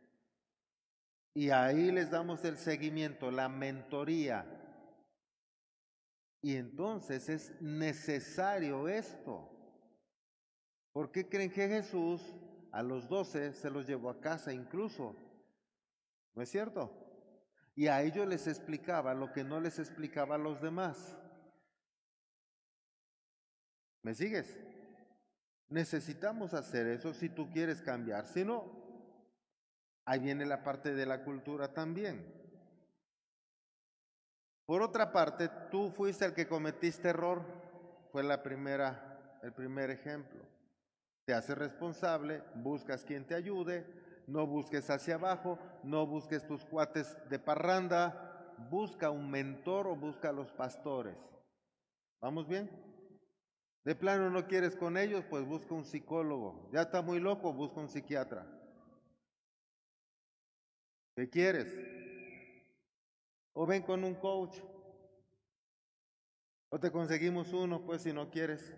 [1.34, 4.46] Y ahí les damos el seguimiento, la mentoría.
[6.42, 9.48] Y entonces es necesario esto.
[10.92, 12.22] ¿Por qué creen que Jesús
[12.72, 15.16] a los doce se los llevó a casa incluso?
[16.34, 16.92] ¿No es cierto?
[17.76, 21.18] Y a ellos les explicaba lo que no les explicaba a los demás.
[24.04, 24.58] ¿Me sigues?
[25.70, 28.28] Necesitamos hacer eso si tú quieres cambiar.
[28.28, 28.81] Si no,
[30.06, 32.26] Ahí viene la parte de la cultura también.
[34.66, 37.44] Por otra parte, tú fuiste el que cometiste error,
[38.12, 40.42] fue la primera, el primer ejemplo.
[41.26, 43.86] Te haces responsable, buscas quien te ayude,
[44.28, 50.30] no busques hacia abajo, no busques tus cuates de parranda, busca un mentor o busca
[50.30, 51.18] a los pastores.
[52.22, 52.70] ¿Vamos bien?
[53.84, 56.70] De plano no quieres con ellos, pues busca un psicólogo.
[56.72, 58.46] Ya está muy loco, busca un psiquiatra.
[61.22, 61.68] ¿Qué quieres?
[63.54, 64.58] O ven con un coach.
[66.70, 68.74] O te conseguimos uno, pues si no quieres.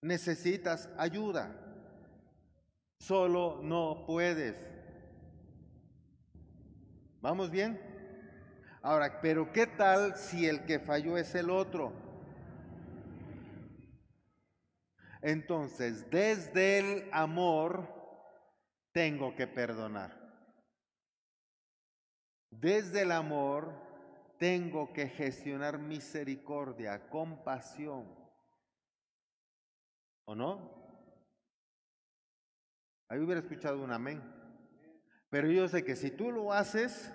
[0.00, 1.50] Necesitas ayuda.
[3.00, 4.54] Solo no puedes.
[7.20, 7.80] ¿Vamos bien?
[8.80, 11.92] Ahora, pero ¿qué tal si el que falló es el otro?
[15.20, 17.92] Entonces, desde el amor
[18.92, 20.25] tengo que perdonar.
[22.60, 23.70] Desde el amor
[24.38, 28.06] tengo que gestionar misericordia, compasión.
[30.24, 30.74] ¿O no?
[33.08, 34.22] Ahí hubiera escuchado un amén.
[35.28, 37.12] Pero yo sé que si tú lo haces,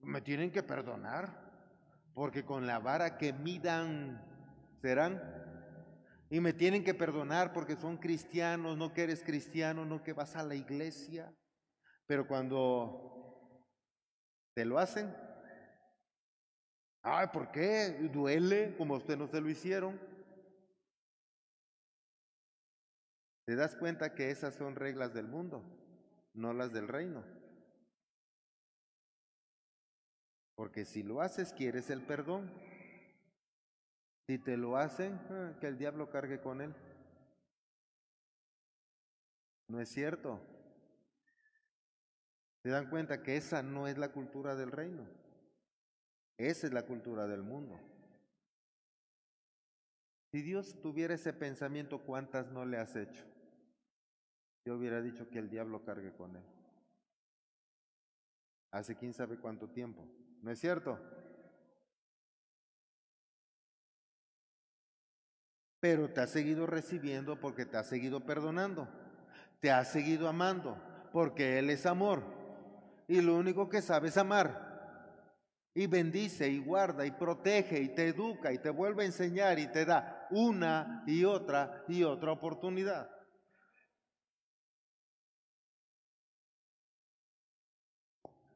[0.00, 1.50] me tienen que perdonar,
[2.14, 4.24] porque con la vara que midan
[4.80, 5.20] serán.
[6.30, 10.36] Y me tienen que perdonar porque son cristianos, no que eres cristiano, no que vas
[10.36, 11.34] a la iglesia.
[12.06, 13.12] Pero cuando
[14.54, 15.14] te lo hacen,
[17.02, 18.08] ay, ¿por qué?
[18.12, 19.98] Duele como a usted no se lo hicieron.
[23.44, 25.62] Te das cuenta que esas son reglas del mundo,
[26.34, 27.24] no las del reino.
[30.54, 32.52] Porque si lo haces, quieres el perdón.
[34.28, 36.74] Si te lo hacen, ah, que el diablo cargue con él.
[39.66, 40.40] No es cierto.
[42.62, 45.04] Se dan cuenta que esa no es la cultura del reino.
[46.36, 47.78] Esa es la cultura del mundo.
[50.30, 53.24] Si Dios tuviera ese pensamiento, ¿cuántas no le has hecho?
[54.64, 56.44] Yo hubiera dicho que el diablo cargue con él.
[58.70, 60.06] Hace quién sabe cuánto tiempo.
[60.40, 60.98] ¿No es cierto?
[65.80, 68.88] Pero te ha seguido recibiendo porque te ha seguido perdonando.
[69.60, 70.80] Te ha seguido amando
[71.12, 72.41] porque Él es amor.
[73.12, 74.70] Y lo único que sabe es amar.
[75.74, 79.70] Y bendice y guarda y protege y te educa y te vuelve a enseñar y
[79.70, 83.10] te da una y otra y otra oportunidad.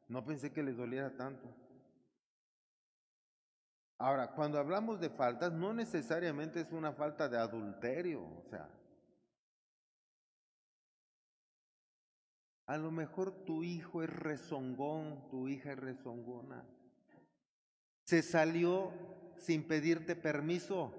[0.08, 1.54] No pensé que les doliera tanto.
[3.98, 8.70] Ahora, cuando hablamos de faltas, no necesariamente es una falta de adulterio, o sea,
[12.66, 16.64] a lo mejor tu hijo es rezongón, tu hija es rezongona.
[18.06, 18.92] Se salió
[19.38, 20.92] sin pedirte permiso.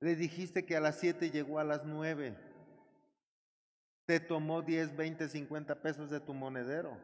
[0.00, 2.36] Le dijiste que a las siete llegó a las nueve.
[4.06, 6.96] Te tomó 10, 20, 50 pesos de tu monedero.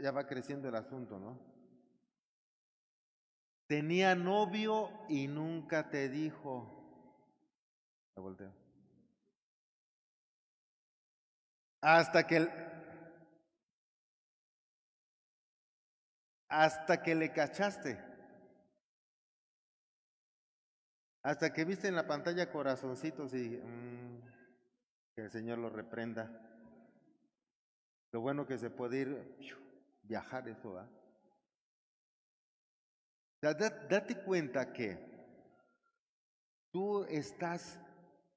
[0.00, 1.38] Ya, va creciendo el asunto, ¿no?
[3.66, 6.75] Tenía novio y nunca te dijo.
[8.22, 8.52] Volteo.
[11.82, 12.48] Hasta que
[16.48, 18.02] hasta que le cachaste.
[21.22, 24.20] Hasta que viste en la pantalla corazoncitos y mmm,
[25.14, 26.30] que el Señor lo reprenda.
[28.12, 29.36] Lo bueno que se puede ir
[30.02, 30.88] viajar eso, ¿va?
[33.42, 34.98] date cuenta que
[36.72, 37.78] tú estás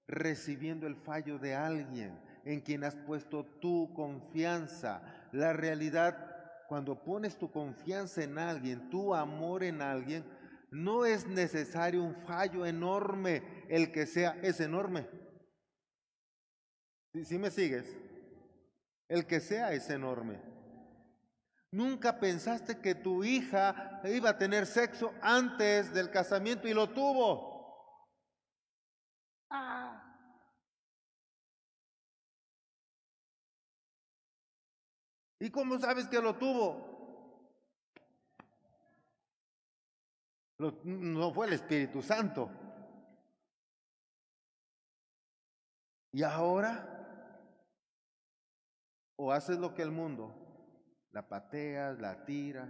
[0.09, 5.01] recibiendo el fallo de alguien en quien has puesto tu confianza.
[5.31, 10.25] La realidad, cuando pones tu confianza en alguien, tu amor en alguien,
[10.71, 15.07] no es necesario un fallo enorme, el que sea, es enorme.
[17.23, 17.95] Si me sigues?
[19.07, 20.39] El que sea es enorme.
[21.71, 27.49] Nunca pensaste que tu hija iba a tener sexo antes del casamiento y lo tuvo.
[29.51, 29.78] Ah.
[35.39, 36.87] ¿Y cómo sabes que lo tuvo?
[40.83, 42.49] no fue el Espíritu Santo.
[46.11, 47.39] Y ahora,
[49.15, 50.39] o haces lo que el mundo
[51.11, 52.69] la pateas, la tiras,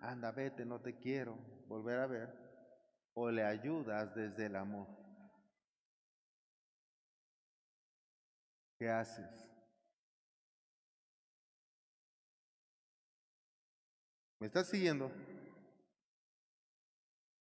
[0.00, 1.36] anda, vete, no te quiero,
[1.66, 2.34] volver a ver,
[3.14, 4.86] o le ayudas desde el amor.
[8.78, 9.47] ¿Qué haces?
[14.40, 15.10] ¿Me estás siguiendo?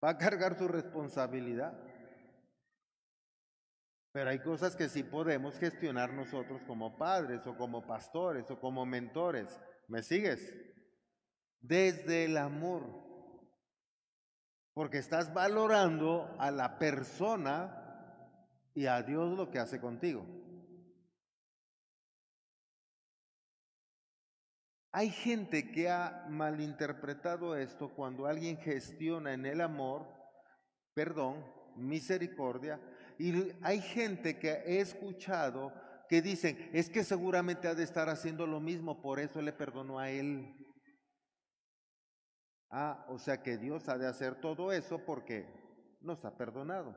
[0.03, 1.73] Va a cargar su responsabilidad.
[4.11, 8.85] Pero hay cosas que sí podemos gestionar nosotros como padres o como pastores o como
[8.85, 9.59] mentores.
[9.87, 10.53] ¿Me sigues?
[11.59, 12.83] Desde el amor.
[14.73, 17.83] Porque estás valorando a la persona
[18.73, 20.25] y a Dios lo que hace contigo.
[24.91, 30.07] Hay gente que ha malinterpretado esto cuando alguien gestiona en el amor,
[30.93, 32.79] perdón, misericordia,
[33.19, 35.73] y hay gente que he escuchado
[36.07, 39.99] que dicen, es que seguramente ha de estar haciendo lo mismo, por eso le perdonó
[39.99, 40.55] a él.
[42.69, 45.47] Ah, o sea que Dios ha de hacer todo eso porque
[46.01, 46.95] nos ha perdonado.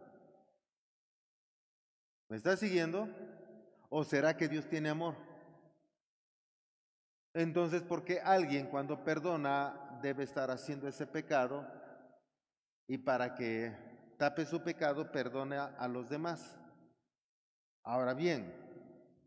[2.28, 3.08] ¿Me está siguiendo?
[3.88, 5.29] ¿O será que Dios tiene amor?
[7.34, 11.66] Entonces, ¿por qué alguien cuando perdona debe estar haciendo ese pecado
[12.88, 13.76] y para que
[14.18, 16.58] tape su pecado perdone a, los demás?
[17.84, 18.52] Ahora bien,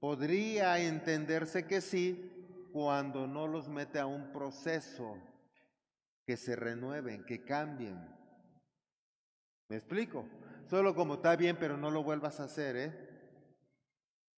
[0.01, 5.17] podría entenderse que sí cuando no los mete a un proceso
[6.25, 7.97] que se renueven, que cambien.
[9.69, 10.25] ¿Me explico?
[10.69, 13.09] Solo como está bien, pero no lo vuelvas a hacer, ¿eh?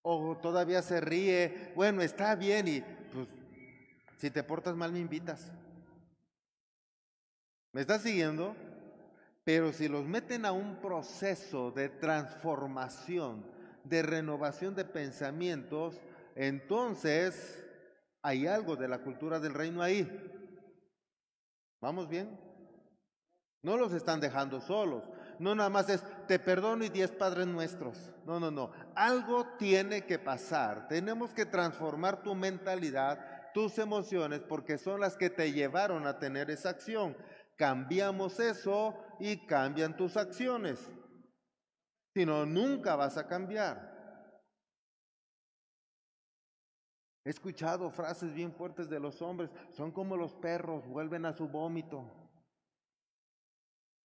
[0.03, 2.83] O todavía se ríe, bueno, está bien y
[4.17, 5.51] si te portas mal me invitas.
[7.73, 8.55] ¿Me estás siguiendo?
[9.43, 13.45] Pero si los meten a un proceso de transformación,
[13.83, 15.99] de renovación de pensamientos,
[16.35, 17.63] entonces
[18.21, 20.09] hay algo de la cultura del reino ahí.
[21.81, 22.39] ¿Vamos bien?
[23.61, 25.03] No los están dejando solos.
[25.37, 27.97] No nada más es, te perdono y diez padres nuestros.
[28.25, 28.71] No, no, no.
[28.95, 30.87] Algo tiene que pasar.
[30.87, 36.51] Tenemos que transformar tu mentalidad tus emociones porque son las que te llevaron a tener
[36.51, 37.15] esa acción.
[37.55, 40.91] Cambiamos eso y cambian tus acciones.
[42.13, 43.95] Si no, nunca vas a cambiar.
[47.23, 51.47] He escuchado frases bien fuertes de los hombres, son como los perros, vuelven a su
[51.47, 52.11] vómito.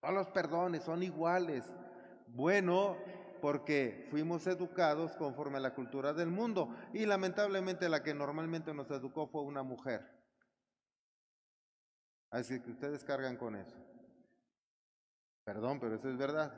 [0.01, 1.65] No los perdones, son iguales.
[2.29, 2.97] Bueno,
[3.41, 8.91] porque fuimos educados conforme a la cultura del mundo y lamentablemente la que normalmente nos
[8.91, 10.09] educó fue una mujer.
[12.30, 13.76] Así que ustedes cargan con eso.
[15.45, 16.53] Perdón, pero eso es verdad.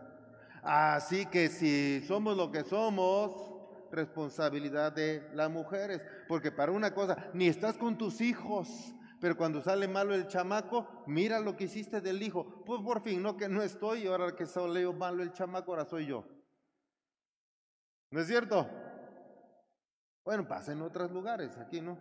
[0.62, 3.52] Así que si somos lo que somos,
[3.90, 9.62] responsabilidad de las mujeres, porque para una cosa, ni estás con tus hijos, pero cuando
[9.62, 12.64] sale malo el chamaco, mira lo que hiciste del hijo.
[12.66, 16.06] Pues por fin, no que no estoy, ahora que salió malo el chamaco, ahora soy
[16.06, 16.24] yo.
[18.12, 18.68] ¿No es cierto?
[20.22, 21.98] Bueno, pasa en otros lugares, aquí no.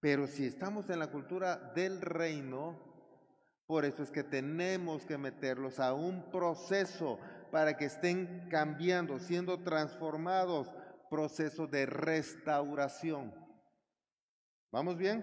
[0.00, 2.80] Pero si estamos en la cultura del reino,
[3.66, 7.18] por eso es que tenemos que meterlos a un proceso
[7.52, 10.72] para que estén cambiando, siendo transformados,
[11.10, 13.34] proceso de restauración.
[14.72, 15.22] ¿Vamos bien?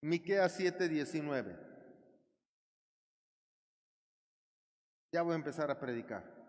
[0.00, 1.58] Miqueas 7:19.
[5.12, 6.41] Ya voy a empezar a predicar.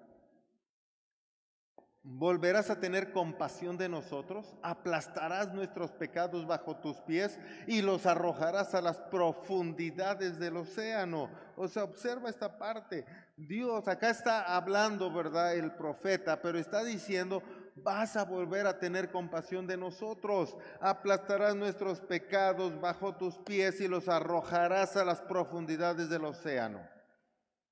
[2.05, 4.57] ¿Volverás a tener compasión de nosotros?
[4.61, 11.29] ¿Aplastarás nuestros pecados bajo tus pies y los arrojarás a las profundidades del océano?
[11.55, 13.05] O sea, observa esta parte.
[13.37, 15.55] Dios, acá está hablando, ¿verdad?
[15.55, 17.41] El profeta, pero está diciendo,
[17.77, 20.57] vas a volver a tener compasión de nosotros.
[20.81, 26.85] Aplastarás nuestros pecados bajo tus pies y los arrojarás a las profundidades del océano.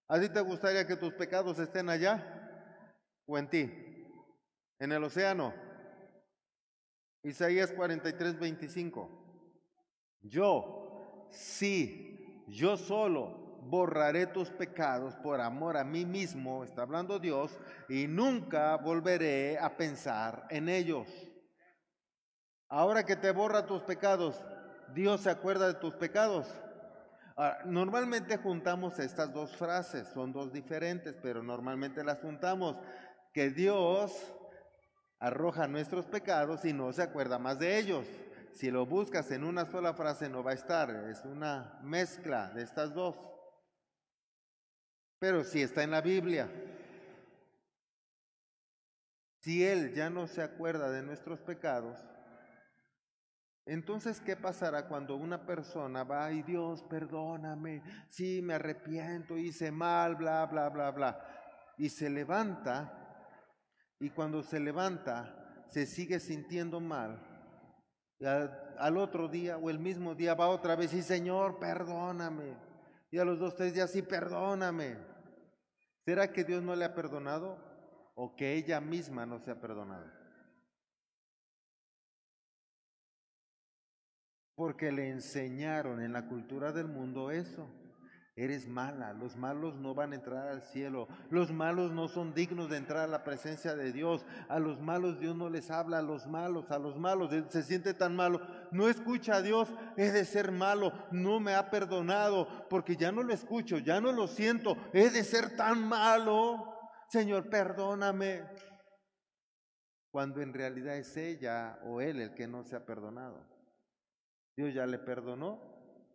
[0.08, 2.94] ¿A ti te gustaría que tus pecados estén allá
[3.26, 3.91] o en ti?
[4.82, 5.54] En el océano.
[7.24, 9.10] Isaías 43, 25.
[10.24, 17.60] Yo, sí, yo solo borraré tus pecados por amor a mí mismo, está hablando Dios,
[17.90, 21.08] y nunca volveré a pensar en ellos.
[22.68, 24.44] Ahora que te borra tus pecados,
[24.96, 26.48] Dios se acuerda de tus pecados.
[27.66, 32.78] normalmente juntamos estas dos frases, son dos diferentes, pero normalmente las juntamos.
[33.32, 34.34] Que Dios
[35.22, 38.08] arroja nuestros pecados y no se acuerda más de ellos.
[38.54, 42.64] Si lo buscas en una sola frase no va a estar, es una mezcla de
[42.64, 43.16] estas dos.
[45.20, 46.50] Pero si está en la Biblia.
[49.42, 51.98] Si Él ya no se acuerda de nuestros pecados,
[53.66, 60.16] entonces, ¿qué pasará cuando una persona va y Dios, perdóname, sí, me arrepiento, hice mal,
[60.16, 63.02] bla, bla, bla, bla, y se levanta
[64.02, 67.20] y cuando se levanta se sigue sintiendo mal.
[68.20, 72.58] al, otro día o el mismo día va otra vez y Señor, perdóname.
[73.12, 74.98] Y a los dos, tres días, sí, perdóname.
[76.04, 77.58] ¿Será que Dios no le ha perdonado
[78.16, 80.12] o que ella misma no se ha perdonado?
[84.56, 87.70] Porque le enseñaron en la cultura del mundo eso,
[88.36, 92.70] Eres mala, los malos no van a entrar al cielo, los malos no son dignos
[92.70, 96.02] de entrar a la presencia de Dios, a los malos Dios no les habla, a
[96.02, 98.40] los malos, a los malos, se siente tan malo,
[98.72, 99.68] no escucha a Dios,
[99.98, 104.14] es de ser malo, no me ha perdonado, porque ya no lo escucho, ya no
[104.14, 106.74] lo siento, es de ser tan malo,
[107.10, 108.46] Señor, perdóname,
[110.10, 113.46] cuando en realidad es ella o él el que no se ha perdonado.
[114.56, 115.71] Dios ya le perdonó,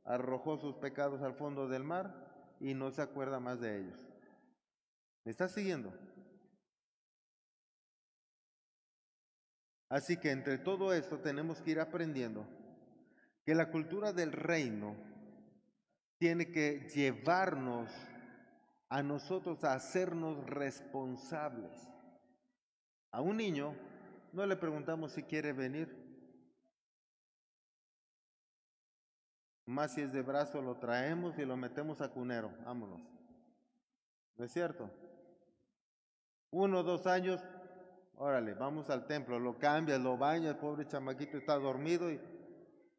[0.06, 3.98] arrojó sus pecados al fondo del mar y no se acuerda más de ellos.
[5.24, 5.92] ¿Me está siguiendo?
[9.88, 12.46] Así que entre todo esto tenemos que ir aprendiendo
[13.44, 14.96] que la cultura del reino
[16.18, 17.90] tiene que llevarnos
[18.88, 21.88] a nosotros a hacernos responsables.
[23.12, 23.74] A un niño
[24.32, 26.05] no le preguntamos si quiere venir,
[29.66, 32.52] Más si es de brazo lo traemos y lo metemos a cunero.
[32.64, 33.00] Vámonos.
[34.36, 34.90] ¿No es cierto?
[36.50, 37.42] Uno, dos años,
[38.16, 42.20] órale, vamos al templo, lo cambias, lo bañas, el pobre chamaquito está dormido y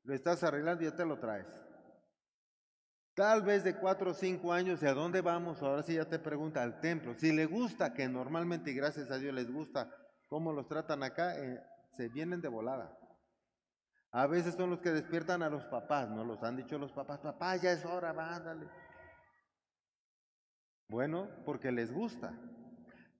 [0.03, 1.47] lo estás arreglando y ya te lo traes.
[3.13, 5.63] Tal vez de cuatro o cinco años, ¿y a dónde vamos?
[5.63, 7.15] Ahora sí ya te pregunta, al templo.
[7.15, 9.89] Si le gusta, que normalmente y gracias a Dios les gusta
[10.27, 11.63] cómo los tratan acá, eh,
[11.93, 12.95] se vienen de volada.
[14.11, 16.23] A veces son los que despiertan a los papás, ¿no?
[16.23, 18.67] Los han dicho los papás, papá, ya es hora, vándale.
[20.89, 22.33] Bueno, porque les gusta.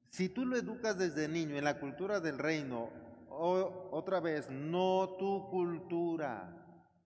[0.10, 2.90] Si tú lo educas desde niño en la cultura del reino,
[3.30, 6.50] otra vez, no tu cultura,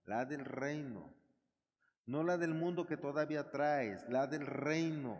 [0.06, 1.12] la del reino,
[2.06, 5.18] no la del mundo que todavía traes, la del reino.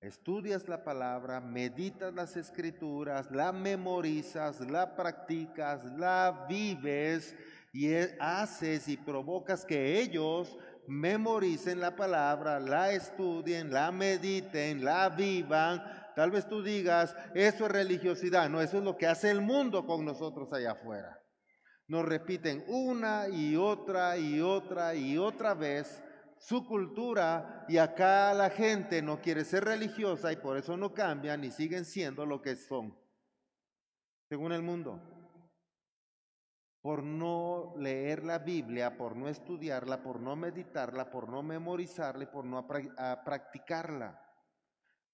[0.00, 7.34] Estudias la palabra, meditas las escrituras, la memorizas, la practicas, la vives
[7.72, 10.56] y e, haces y provocas que ellos
[10.86, 15.82] memoricen la palabra, la estudien, la mediten, la vivan.
[16.14, 18.50] Tal vez tú digas, eso es religiosidad.
[18.50, 21.18] No, eso es lo que hace el mundo con nosotros allá afuera.
[21.88, 26.02] Nos repiten una y otra y otra y otra vez
[26.38, 31.44] su cultura y acá la gente no quiere ser religiosa y por eso no cambian
[31.44, 32.98] y siguen siendo lo que son,
[34.28, 35.11] según el mundo
[36.82, 42.44] por no leer la Biblia, por no estudiarla, por no meditarla, por no memorizarla, por
[42.44, 44.20] no practicarla.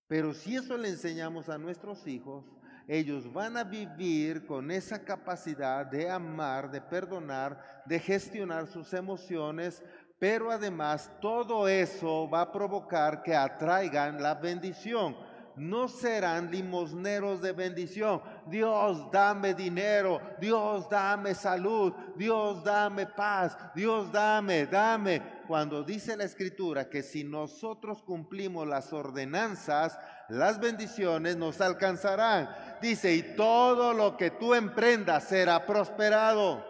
[0.07, 2.47] Pero si eso le enseñamos a nuestros hijos,
[2.87, 9.85] ellos van a vivir con esa capacidad de amar, de perdonar, de gestionar sus emociones,
[10.19, 15.15] pero además todo eso va a provocar que atraigan la bendición
[15.59, 18.23] no serán limosneros de bendición.
[18.47, 20.21] Dios, dame dinero.
[20.41, 21.93] Dios, dame salud.
[22.17, 23.57] Dios, dame paz.
[23.75, 25.23] Dios, dame, dame.
[25.47, 29.99] Cuando dice la escritura que si nosotros cumplimos las ordenanzas,
[30.29, 32.49] las bendiciones nos alcanzarán.
[32.81, 36.65] Dice, y todo lo que tú emprendas será prosperado.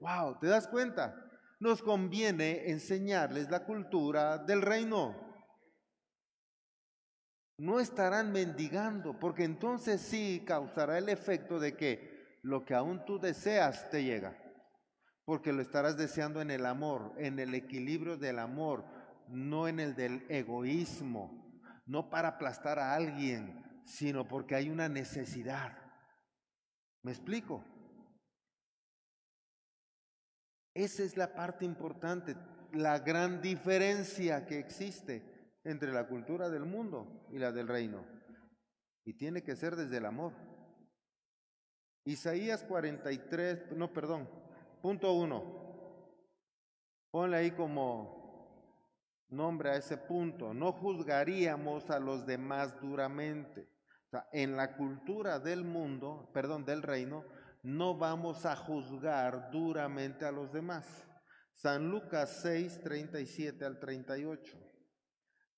[0.00, 1.14] Wow, ¿te das cuenta?
[1.60, 5.23] Nos conviene enseñarles la cultura del reino
[7.56, 13.18] no estarán mendigando, porque entonces sí causará el efecto de que lo que aún tú
[13.18, 14.36] deseas te llega,
[15.24, 18.84] porque lo estarás deseando en el amor, en el equilibrio del amor,
[19.28, 25.78] no en el del egoísmo, no para aplastar a alguien, sino porque hay una necesidad.
[27.02, 27.64] ¿Me explico?
[30.74, 32.34] Esa es la parte importante,
[32.72, 35.33] la gran diferencia que existe
[35.64, 38.04] entre la cultura del mundo y la del reino.
[39.04, 40.32] Y tiene que ser desde el amor.
[42.04, 44.28] Isaías 43, no, perdón,
[44.82, 45.64] punto 1.
[47.10, 48.24] Ponle ahí como
[49.28, 50.52] nombre a ese punto.
[50.52, 53.68] No juzgaríamos a los demás duramente.
[54.32, 57.24] En la cultura del mundo, perdón, del reino,
[57.62, 60.86] no vamos a juzgar duramente a los demás.
[61.54, 64.63] San Lucas 6, 37 al 38.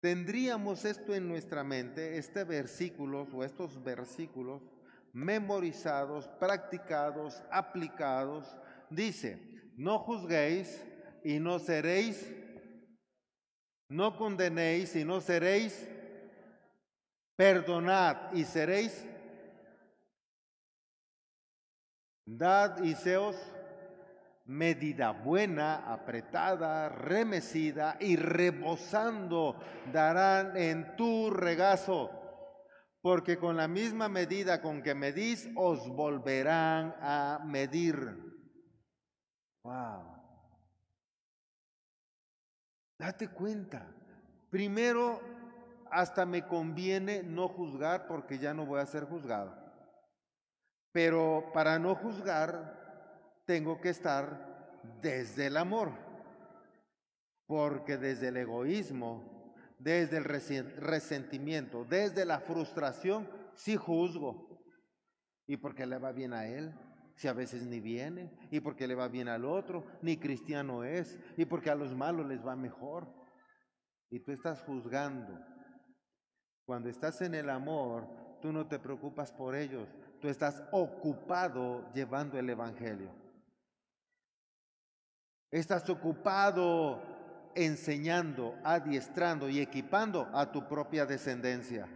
[0.06, 4.62] Tendríamos esto en nuestra mente, este versículo o estos versículos
[5.12, 8.56] memorizados, practicados, aplicados.
[8.88, 9.36] Dice,
[9.76, 10.80] no juzguéis
[11.24, 12.24] y no seréis,
[13.88, 15.88] no condenéis y no seréis,
[17.34, 19.04] perdonad y seréis,
[22.24, 23.34] dad y seos
[24.46, 29.56] medida buena, apretada, remecida y rebosando
[29.92, 32.10] darán en tu regazo,
[33.02, 37.96] porque con la misma medida con que medís os volverán a medir.
[39.62, 40.14] Wow.
[42.98, 43.86] Date cuenta,
[44.50, 45.20] Primero,
[45.90, 49.54] hasta me conviene no juzgar porque ya no voy a ser juzgado.
[50.92, 52.85] Pero para no juzgar,
[53.46, 55.92] tengo que estar desde el amor.
[57.46, 64.46] Porque desde el egoísmo, desde el resentimiento, desde la frustración, sí juzgo.
[65.46, 66.74] ¿Y porque le va bien a él?
[67.14, 71.18] Si a veces ni viene, y porque le va bien al otro, ni cristiano es,
[71.36, 73.08] y porque a los malos les va mejor.
[74.10, 75.38] Y tú estás juzgando.
[76.66, 78.08] Cuando estás en el amor,
[78.42, 79.88] tú no te preocupas por ellos,
[80.20, 83.25] tú estás ocupado llevando el Evangelio.
[85.50, 87.02] Estás ocupado
[87.54, 91.88] enseñando, adiestrando y equipando a tu propia descendencia.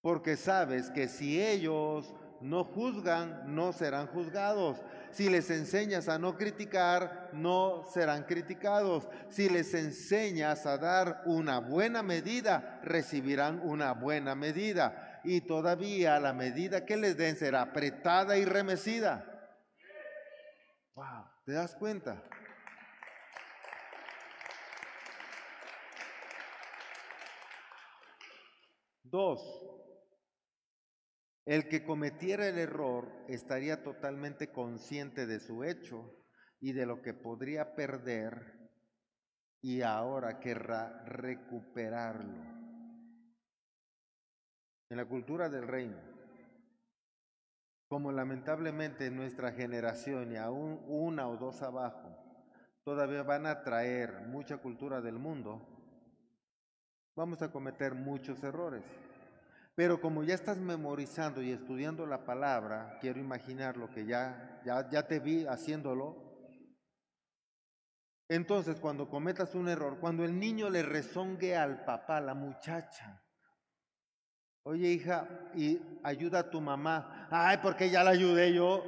[0.00, 4.78] Porque sabes que si ellos no juzgan, no serán juzgados.
[5.10, 9.08] Si les enseñas a no criticar, no serán criticados.
[9.30, 15.20] Si les enseñas a dar una buena medida, recibirán una buena medida.
[15.24, 19.35] Y todavía la medida que les den será apretada y remecida.
[21.46, 22.20] ¿Te das cuenta?
[29.04, 29.40] Dos,
[31.44, 36.12] el que cometiera el error estaría totalmente consciente de su hecho
[36.58, 38.68] y de lo que podría perder
[39.62, 42.42] y ahora querrá recuperarlo.
[44.90, 46.15] En la cultura del reino,
[47.88, 52.16] como lamentablemente en nuestra generación y aún una o dos abajo,
[52.84, 55.60] todavía van a traer mucha cultura del mundo,
[57.14, 58.84] vamos a cometer muchos errores.
[59.76, 64.88] Pero como ya estás memorizando y estudiando la palabra, quiero imaginar lo que ya, ya,
[64.88, 66.24] ya te vi haciéndolo.
[68.28, 73.22] Entonces, cuando cometas un error, cuando el niño le rezongue al papá, la muchacha,
[74.66, 78.82] oye hija, y ayuda a tu mamá, ay, porque ya la ayudé yo,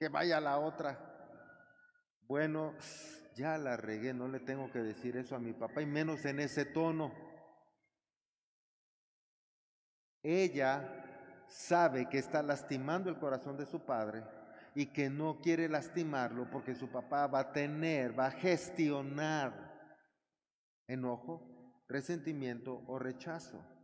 [0.00, 0.98] que vaya la otra.
[2.22, 2.74] Bueno,
[3.36, 6.40] ya la regué, no le tengo que decir eso a mi papá, y menos en
[6.40, 7.14] ese tono.
[10.24, 14.24] Ella sabe que está lastimando el corazón de su padre
[14.74, 19.52] y que no quiere lastimarlo porque su papá va a tener, va a gestionar
[20.88, 23.77] enojo, resentimiento o rechazo.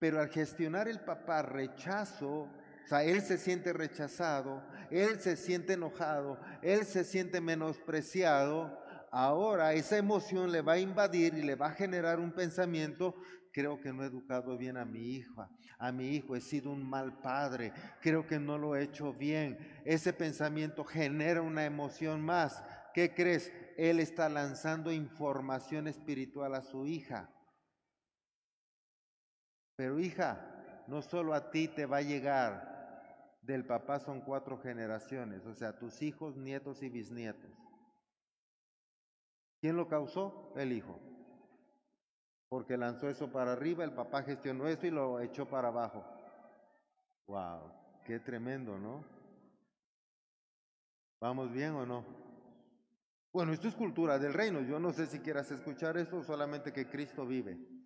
[0.00, 5.74] Pero al gestionar el papá rechazo, o sea, él se siente rechazado, él se siente
[5.74, 8.76] enojado, él se siente menospreciado,
[9.12, 13.14] ahora esa emoción le va a invadir y le va a generar un pensamiento
[13.52, 16.88] creo que no he educado bien a mi hija, a mi hijo, he sido un
[16.88, 19.58] mal padre, creo que no lo he hecho bien.
[19.84, 22.62] Ese pensamiento genera una emoción más.
[22.94, 23.52] ¿Qué crees?
[23.76, 27.30] Él está lanzando información espiritual a su hija.
[29.80, 35.46] Pero hija, no solo a ti te va a llegar, del papá son cuatro generaciones,
[35.46, 37.50] o sea, tus hijos, nietos y bisnietos.
[39.58, 40.52] ¿Quién lo causó?
[40.54, 41.00] El hijo
[42.50, 46.04] porque lanzó eso para arriba, el papá gestionó eso y lo echó para abajo.
[47.28, 47.72] Wow,
[48.04, 49.04] qué tremendo, ¿no?
[51.20, 52.04] ¿Vamos bien o no?
[53.32, 54.60] Bueno, esto es cultura del reino.
[54.62, 57.79] Yo no sé si quieras escuchar esto, solamente que Cristo vive.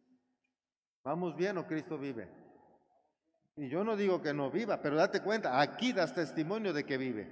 [1.05, 2.27] ¿Vamos bien o Cristo vive?
[3.57, 6.97] Y yo no digo que no viva, pero date cuenta, aquí das testimonio de que
[6.97, 7.29] vive.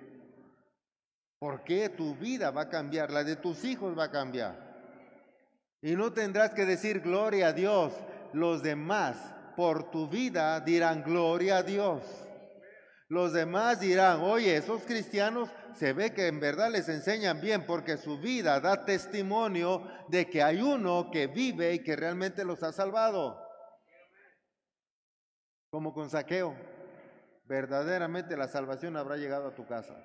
[1.39, 4.73] Porque tu vida va a cambiar, la de tus hijos va a cambiar.
[5.81, 7.93] Y no tendrás que decir gloria a Dios.
[8.33, 9.17] Los demás
[9.57, 12.03] por tu vida dirán gloria a Dios.
[13.09, 17.97] Los demás dirán, oye, esos cristianos se ve que en verdad les enseñan bien porque
[17.97, 22.73] su vida da testimonio de que hay uno que vive y que realmente los ha
[22.73, 23.42] salvado.
[25.73, 26.55] Como con saqueo,
[27.47, 29.97] verdaderamente la salvación habrá llegado a tu casa.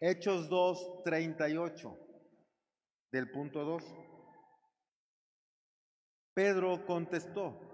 [0.00, 1.98] Hechos 2, 38,
[3.12, 3.84] del punto 2.
[6.32, 7.69] Pedro contestó,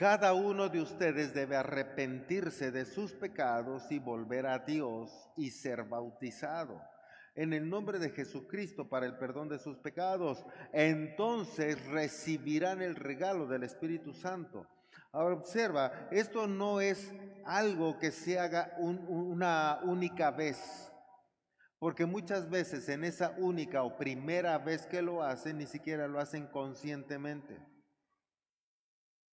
[0.00, 5.84] cada uno de ustedes debe arrepentirse de sus pecados y volver a Dios y ser
[5.84, 6.80] bautizado
[7.34, 10.42] en el nombre de Jesucristo para el perdón de sus pecados.
[10.72, 14.66] Entonces recibirán el regalo del Espíritu Santo.
[15.12, 17.12] Ahora observa, esto no es
[17.44, 20.90] algo que se haga una única vez.
[21.78, 26.20] Porque muchas veces en esa única o primera vez que lo hacen, ni siquiera lo
[26.20, 27.69] hacen conscientemente.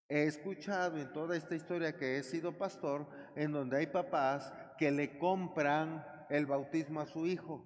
[0.10, 4.90] He escuchado en toda esta historia que he sido pastor, en donde hay papás que
[4.90, 7.66] le compran el bautismo a su hijo.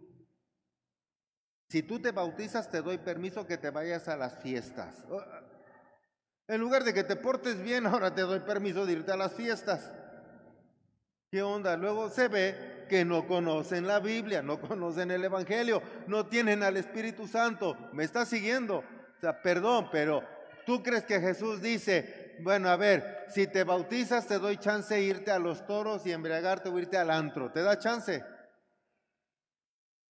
[1.70, 5.06] Si tú te bautizas, te doy permiso que te vayas a las fiestas.
[6.48, 9.34] En lugar de que te portes bien, ahora te doy permiso de irte a las
[9.34, 9.92] fiestas.
[11.32, 11.78] ¿Qué onda?
[11.78, 16.76] Luego se ve que no conocen la Biblia, no conocen el Evangelio, no tienen al
[16.76, 17.78] Espíritu Santo.
[17.94, 18.84] ¿Me estás siguiendo?
[19.42, 20.24] Perdón, pero
[20.66, 25.02] tú crees que Jesús dice, bueno, a ver, si te bautizas te doy chance de
[25.02, 27.52] irte a los toros y embriagarte o irte al antro.
[27.52, 28.24] ¿Te da chance?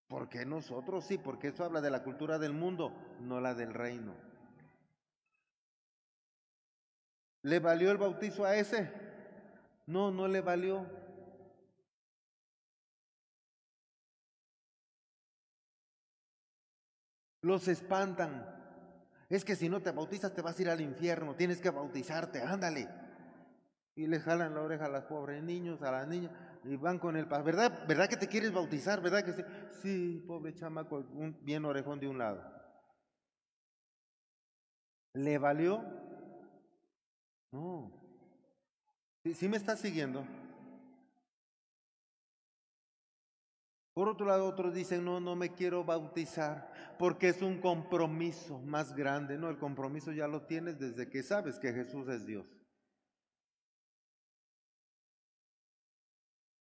[0.07, 1.17] ¿Por qué nosotros sí?
[1.17, 4.13] Porque eso habla de la cultura del mundo, no la del reino.
[7.43, 8.91] ¿Le valió el bautizo a ese?
[9.88, 10.86] No, no le valió.
[17.41, 18.61] Los espantan.
[19.32, 22.41] Es que si no te bautizas te vas a ir al infierno, tienes que bautizarte,
[22.41, 22.89] ándale.
[23.95, 26.32] Y le jalan la oreja a los pobres niños, a las niñas,
[26.65, 27.45] y van con el padre.
[27.45, 29.01] ¿Verdad, ¿Verdad que te quieres bautizar?
[29.01, 29.43] ¿Verdad que sí?
[29.82, 32.43] Sí, pobre chamaco, un bien orejón de un lado.
[35.13, 35.82] ¿Le valió?
[37.53, 37.89] No.
[39.34, 40.25] ¿Sí, me estás siguiendo?
[43.93, 48.95] Por otro lado, otros dicen, no, no me quiero bautizar porque es un compromiso más
[48.95, 49.37] grande.
[49.37, 52.45] No, el compromiso ya lo tienes desde que sabes que Jesús es Dios.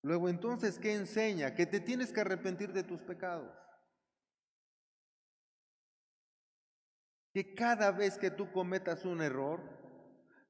[0.03, 1.55] Luego entonces, ¿qué enseña?
[1.55, 3.55] Que te tienes que arrepentir de tus pecados.
[7.33, 9.61] Que cada vez que tú cometas un error,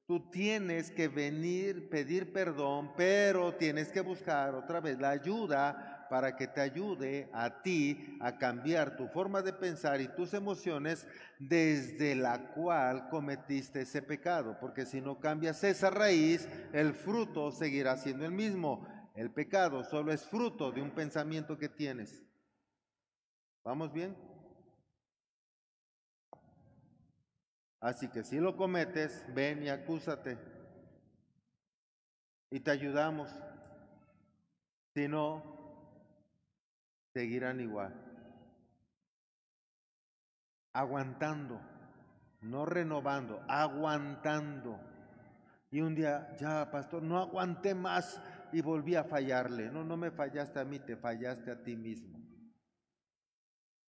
[0.07, 6.35] tú tienes que venir, pedir perdón, pero tienes que buscar otra vez la ayuda para
[6.35, 11.07] que te ayude a ti a cambiar tu forma de pensar y tus emociones
[11.39, 14.57] desde la cual cometiste ese pecado.
[14.59, 18.85] Porque si no cambias esa raíz, el fruto seguirá siendo el mismo.
[19.15, 22.21] El pecado solo es fruto de un pensamiento que tienes.
[23.63, 24.13] ¿Vamos bien?
[27.79, 30.37] Así que si lo cometes, ven y acúsate.
[32.49, 33.31] Y te ayudamos.
[34.93, 35.60] Si no,
[37.13, 37.93] seguirán igual.
[40.73, 41.59] Aguantando,
[42.41, 44.79] no renovando, aguantando.
[45.69, 49.69] Y un día, ya, pastor, no aguanté más y volví a fallarle.
[49.69, 52.19] No, no me fallaste a mí, te fallaste a ti mismo.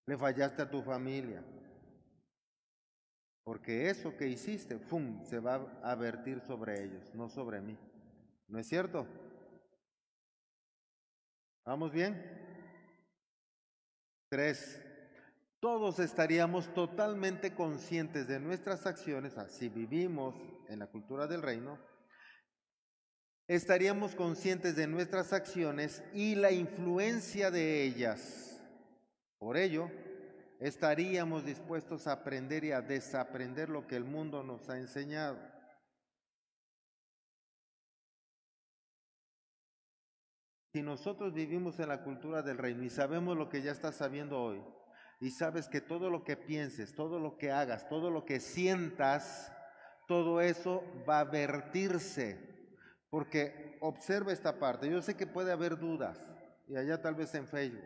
[0.07, 1.45] Le fallaste a tu familia.
[3.45, 7.77] Porque eso que hiciste, ¡fum!, se va a vertir sobre ellos, no sobre mí.
[8.47, 9.07] ¿No es cierto?
[11.65, 12.42] ¿Vamos bien?
[14.33, 14.81] Tres,
[15.61, 20.35] todos estaríamos totalmente conscientes de nuestras acciones, si vivimos
[20.71, 21.79] en la cultura del reino,
[23.47, 28.59] estaríamos conscientes de nuestras acciones y la influencia de ellas.
[29.37, 29.91] Por ello,
[30.61, 35.37] estaríamos dispuestos a aprender y a desaprender lo que el mundo nos ha enseñado.
[40.73, 44.41] Si nosotros vivimos en la cultura del reino y sabemos lo que ya estás sabiendo
[44.41, 44.65] hoy,
[45.21, 49.53] y sabes que todo lo que pienses, todo lo que hagas, todo lo que sientas,
[50.09, 52.79] todo eso va a vertirse.
[53.11, 56.19] Porque observa esta parte, yo sé que puede haber dudas,
[56.67, 57.85] y allá tal vez en Facebook.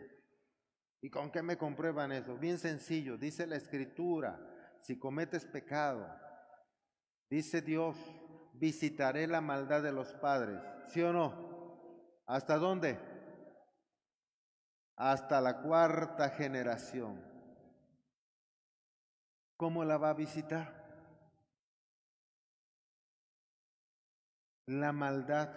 [1.01, 2.37] ¿Y con qué me comprueban eso?
[2.37, 4.39] Bien sencillo, dice la escritura,
[4.79, 6.07] si cometes pecado,
[7.29, 7.97] dice Dios,
[8.53, 11.46] visitaré la maldad de los padres, ¿sí o no?
[12.27, 12.99] ¿Hasta dónde?
[14.97, 17.23] Hasta la cuarta generación.
[19.55, 20.85] ¿Cómo la va a visitar?
[24.65, 25.49] La maldad.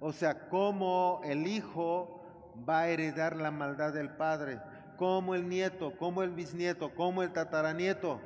[0.00, 4.60] O sea, cómo el hijo va a heredar la maldad del padre.
[4.96, 8.20] ¿Cómo el nieto, ¿Cómo el bisnieto, ¿Cómo el tataranieto.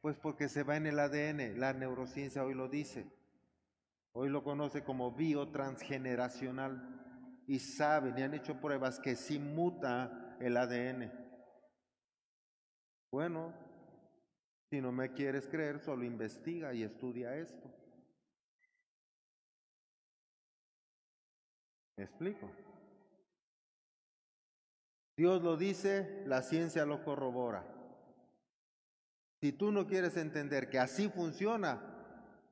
[0.00, 1.60] Pues porque se va en el ADN.
[1.60, 3.12] La neurociencia hoy lo dice.
[4.12, 6.99] Hoy lo conoce como biotransgeneracional
[7.50, 11.10] y saben y han hecho pruebas que sí muta el ADN.
[13.10, 13.52] Bueno,
[14.70, 17.68] si no me quieres creer, solo investiga y estudia esto.
[21.96, 22.48] ¿Me explico?
[25.16, 27.66] Dios lo dice, la ciencia lo corrobora.
[29.40, 31.82] Si tú no quieres entender que así funciona,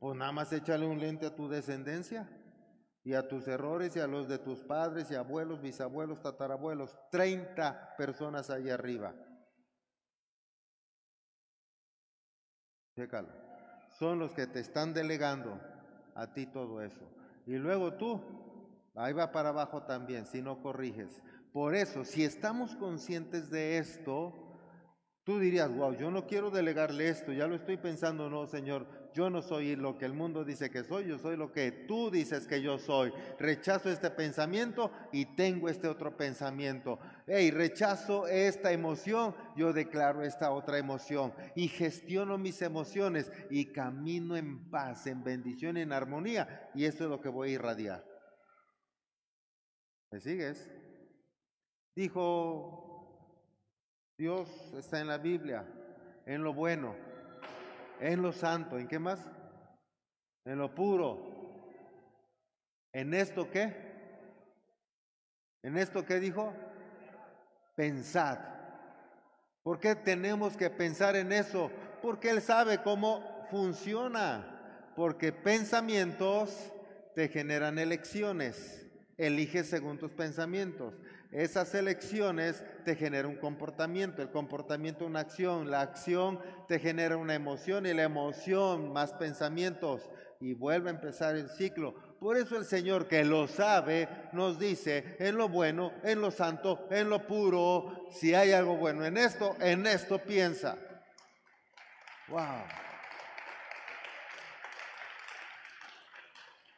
[0.00, 2.28] pues nada más échale un lente a tu descendencia
[3.08, 7.96] y a tus errores y a los de tus padres y abuelos, bisabuelos, tatarabuelos, 30
[7.96, 9.14] personas ahí arriba.
[12.94, 13.30] Chécalo.
[13.98, 15.58] Son los que te están delegando
[16.14, 17.10] a ti todo eso.
[17.46, 18.20] Y luego tú,
[18.94, 21.22] ahí va para abajo también, si no corriges.
[21.50, 24.34] Por eso, si estamos conscientes de esto,
[25.24, 29.30] tú dirías, wow, yo no quiero delegarle esto, ya lo estoy pensando, no, Señor, yo
[29.30, 32.46] no soy lo que el mundo dice que soy, yo soy lo que tú dices
[32.46, 33.12] que yo soy.
[33.38, 36.98] Rechazo este pensamiento y tengo este otro pensamiento.
[37.26, 44.36] Hey, rechazo esta emoción, yo declaro esta otra emoción y gestiono mis emociones y camino
[44.36, 48.04] en paz, en bendición, en armonía y eso es lo que voy a irradiar.
[50.10, 50.70] ¿Me sigues?
[51.94, 52.88] Dijo,
[54.16, 55.66] Dios está en la Biblia,
[56.24, 57.07] en lo bueno
[58.00, 59.20] en lo santo, ¿en qué más?
[60.44, 61.38] En lo puro.
[62.92, 63.74] ¿En esto qué?
[65.62, 66.52] ¿En esto qué dijo?
[67.74, 68.38] Pensad.
[69.62, 71.70] ¿Por qué tenemos que pensar en eso?
[72.00, 74.92] Porque Él sabe cómo funciona.
[74.96, 76.72] Porque pensamientos
[77.14, 78.86] te generan elecciones.
[79.16, 80.94] Eliges según tus pensamientos.
[81.30, 87.34] Esas elecciones te generan un comportamiento, el comportamiento una acción, la acción te genera una
[87.34, 90.08] emoción y la emoción más pensamientos
[90.40, 91.94] y vuelve a empezar el ciclo.
[92.18, 96.88] Por eso el Señor que lo sabe nos dice en lo bueno, en lo santo,
[96.90, 100.78] en lo puro, si hay algo bueno en esto, en esto piensa.
[102.28, 102.87] Wow.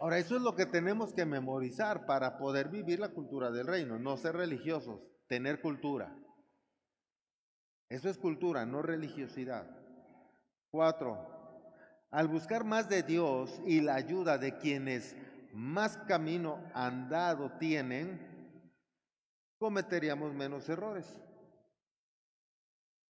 [0.01, 3.99] Ahora, eso es lo que tenemos que memorizar para poder vivir la cultura del reino,
[3.99, 4.99] no ser religiosos,
[5.29, 6.17] tener cultura.
[7.91, 9.69] Eso es cultura, no religiosidad.
[10.71, 11.19] Cuatro,
[12.11, 15.15] al buscar más de Dios y la ayuda de quienes
[15.53, 18.27] más camino andado tienen,
[19.59, 21.21] cometeríamos menos errores.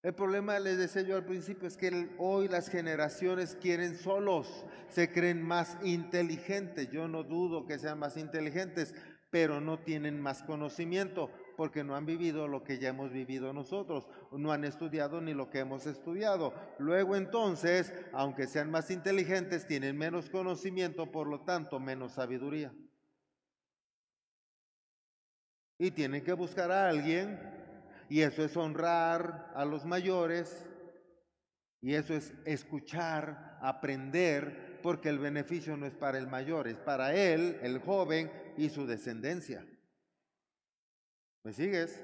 [0.03, 5.13] El problema, les decía yo al principio, es que hoy las generaciones quieren solos, se
[5.13, 6.91] creen más inteligentes.
[6.91, 8.95] Yo no dudo que sean más inteligentes,
[9.29, 14.09] pero no tienen más conocimiento porque no han vivido lo que ya hemos vivido nosotros,
[14.33, 16.55] no han estudiado ni lo que hemos estudiado.
[16.79, 22.73] Luego entonces, aunque sean más inteligentes, tienen menos conocimiento, por lo tanto, menos sabiduría.
[25.79, 27.60] Y tienen que buscar a alguien
[28.11, 30.67] y eso es honrar a los mayores.
[31.81, 37.15] Y eso es escuchar, aprender, porque el beneficio no es para el mayor, es para
[37.15, 39.65] él, el joven y su descendencia.
[41.45, 42.03] ¿Me sigues?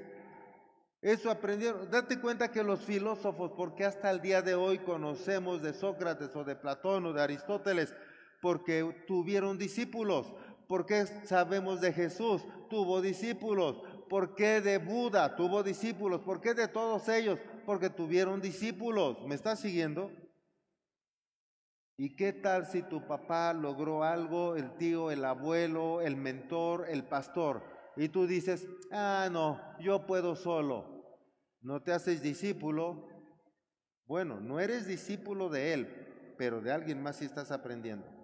[1.02, 1.90] Eso aprendieron.
[1.90, 6.44] Date cuenta que los filósofos, porque hasta el día de hoy conocemos de Sócrates o
[6.44, 7.94] de Platón o de Aristóteles,
[8.40, 10.32] porque tuvieron discípulos.
[10.68, 12.42] porque sabemos de Jesús?
[12.68, 13.82] Tuvo discípulos.
[14.08, 16.20] ¿Por qué de Buda tuvo discípulos?
[16.20, 17.38] ¿Por qué de todos ellos?
[17.64, 19.18] Porque tuvieron discípulos.
[19.26, 20.10] ¿Me estás siguiendo?
[21.96, 27.04] ¿Y qué tal si tu papá logró algo, el tío, el abuelo, el mentor, el
[27.04, 27.62] pastor?
[27.96, 31.20] Y tú dices, ah, no, yo puedo solo.
[31.62, 33.08] No te haces discípulo.
[34.04, 38.15] Bueno, no eres discípulo de él, pero de alguien más sí estás aprendiendo.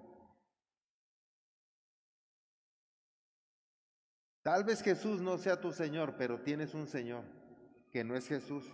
[4.42, 7.22] Tal vez Jesús no sea tu Señor, pero tienes un Señor
[7.90, 8.68] que no es Jesús.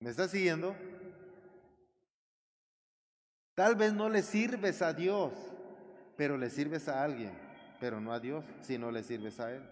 [0.00, 0.74] ¿Me estás siguiendo?
[3.54, 5.32] Tal vez no le sirves a Dios,
[6.16, 7.32] pero le sirves a alguien,
[7.78, 9.62] pero no a Dios, si no le sirves a Él.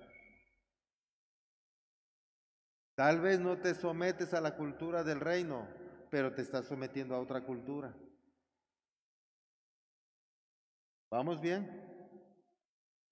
[2.94, 5.66] Tal vez no te sometes a la cultura del reino,
[6.10, 7.92] pero te estás sometiendo a otra cultura.
[11.10, 11.91] ¿Vamos bien?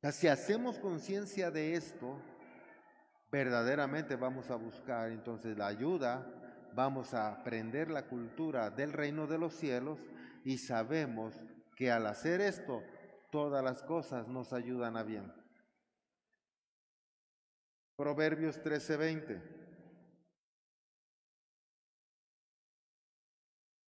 [0.09, 2.19] Si hacemos conciencia de esto,
[3.31, 6.27] verdaderamente vamos a buscar entonces la ayuda,
[6.75, 9.99] vamos a aprender la cultura del reino de los cielos
[10.43, 11.35] y sabemos
[11.77, 12.83] que al hacer esto,
[13.31, 15.31] todas las cosas nos ayudan a bien.
[17.95, 19.43] Proverbios 13:20.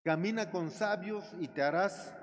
[0.05, 2.15] Camina con sabios y te harás,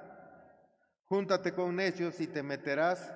[1.06, 3.14] júntate con necios y te meterás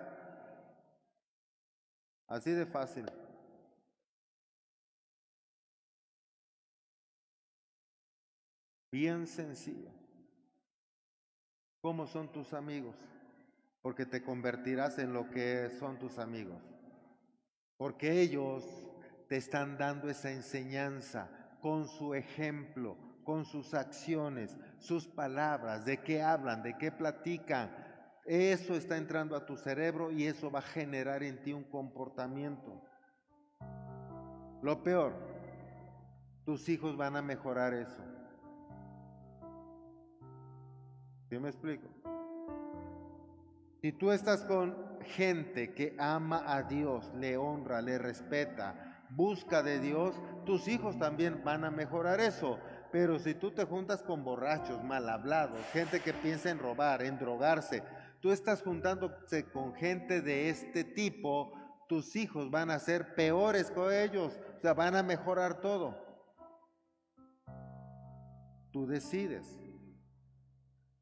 [2.34, 3.06] Así de fácil.
[8.92, 9.92] Bien sencillo.
[11.80, 12.96] ¿Cómo son tus amigos?
[13.84, 16.60] Porque te convertirás en lo que son tus amigos.
[17.78, 18.66] Porque ellos
[19.30, 21.30] te están dando esa enseñanza
[21.62, 27.70] con su ejemplo, con sus acciones, sus palabras, de qué hablan, de qué platican,
[28.26, 32.82] eso está entrando a tu cerebro y eso va a generar en ti un comportamiento.
[34.62, 35.14] Lo peor,
[36.46, 38.02] tus hijos van a mejorar eso.
[41.30, 41.88] ¿Sí me explico?
[43.82, 49.80] Si tú estás con gente que ama a Dios, le honra, le respeta, busca de
[49.80, 50.16] Dios,
[50.46, 52.60] tus hijos también van a mejorar eso.
[52.92, 57.18] Pero si tú te juntas con borrachos, mal hablados, gente que piensa en robar, en
[57.18, 57.84] drogarse,
[58.24, 61.52] tú estás juntándose con gente de este tipo,
[61.90, 65.94] tus hijos van a ser peores que ellos, o sea, van a mejorar todo.
[68.72, 69.60] Tú decides.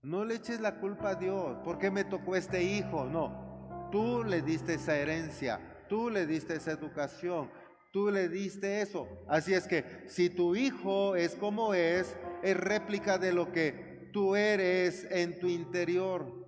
[0.02, 1.60] No le eches la culpa a Dios.
[1.64, 3.06] ¿Por qué me tocó este hijo?
[3.06, 3.90] No.
[3.92, 5.86] Tú le diste esa herencia.
[5.88, 7.52] Tú le diste esa educación.
[7.94, 9.08] Tú le diste eso.
[9.28, 14.36] Así es que si tu hijo es como es, es réplica de lo que tú
[14.36, 16.41] eres en tu interior.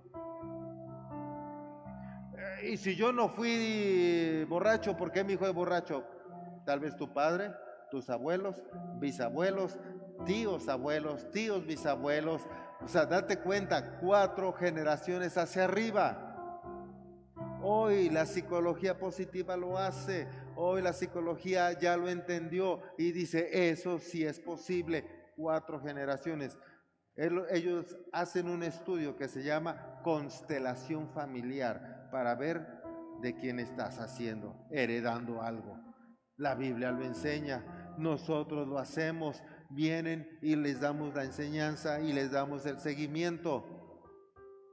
[2.66, 6.04] Y si yo no fui borracho, ¿por qué mi hijo es borracho?
[6.64, 7.52] Tal vez tu padre,
[7.90, 8.62] tus abuelos,
[8.98, 9.78] bisabuelos,
[10.24, 12.42] tíos abuelos, tíos bisabuelos,
[12.82, 16.62] o sea, date cuenta, cuatro generaciones hacia arriba.
[17.62, 23.98] Hoy la psicología positiva lo hace, hoy la psicología ya lo entendió y dice, eso
[23.98, 25.04] sí es posible,
[25.36, 26.56] cuatro generaciones.
[27.16, 32.64] Ellos hacen un estudio que se llama constelación familiar para ver
[33.22, 35.76] de quién estás haciendo, heredando algo.
[36.36, 42.30] La Biblia lo enseña, nosotros lo hacemos, vienen y les damos la enseñanza y les
[42.30, 43.64] damos el seguimiento.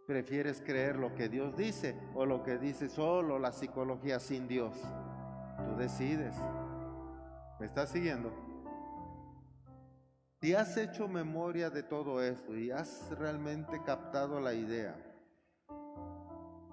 [0.05, 4.77] ¿Prefieres creer lo que Dios dice o lo que dice solo la psicología sin Dios?
[5.65, 6.35] Tú decides.
[7.59, 8.31] ¿Me estás siguiendo?
[10.41, 15.10] Si has hecho memoria de todo esto y has realmente captado la idea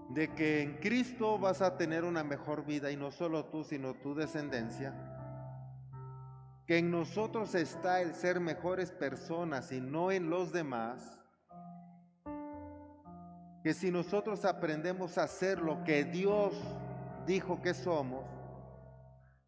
[0.09, 3.95] de que en Cristo vas a tener una mejor vida y no solo tú, sino
[3.95, 4.95] tu descendencia,
[6.67, 11.19] que en nosotros está el ser mejores personas y no en los demás,
[13.63, 16.55] que si nosotros aprendemos a hacer lo que Dios
[17.27, 18.25] dijo que somos,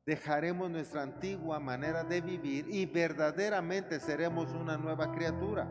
[0.04, 5.68] dejaremos nuestra antigua manera de vivir y verdaderamente seremos una nueva criatura.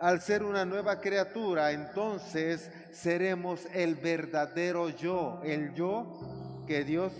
[0.00, 7.12] Al ser una nueva criatura, entonces seremos el verdadero yo, el yo que Dios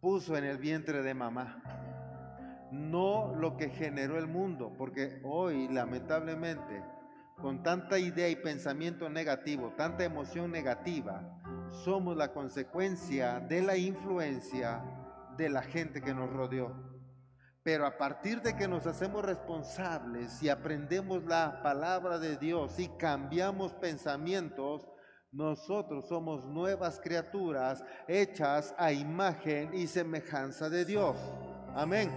[0.00, 1.62] puso en el vientre de mamá,
[2.72, 6.82] no lo que generó el mundo, porque hoy lamentablemente
[7.40, 11.22] con tanta idea y pensamiento negativo, tanta emoción negativa,
[11.84, 14.82] somos la consecuencia de la influencia
[15.36, 16.91] de la gente que nos rodeó.
[17.62, 22.88] Pero a partir de que nos hacemos responsables y aprendemos la palabra de Dios y
[22.98, 24.88] cambiamos pensamientos,
[25.30, 31.16] nosotros somos nuevas criaturas hechas a imagen y semejanza de Dios.
[31.74, 32.10] Amén.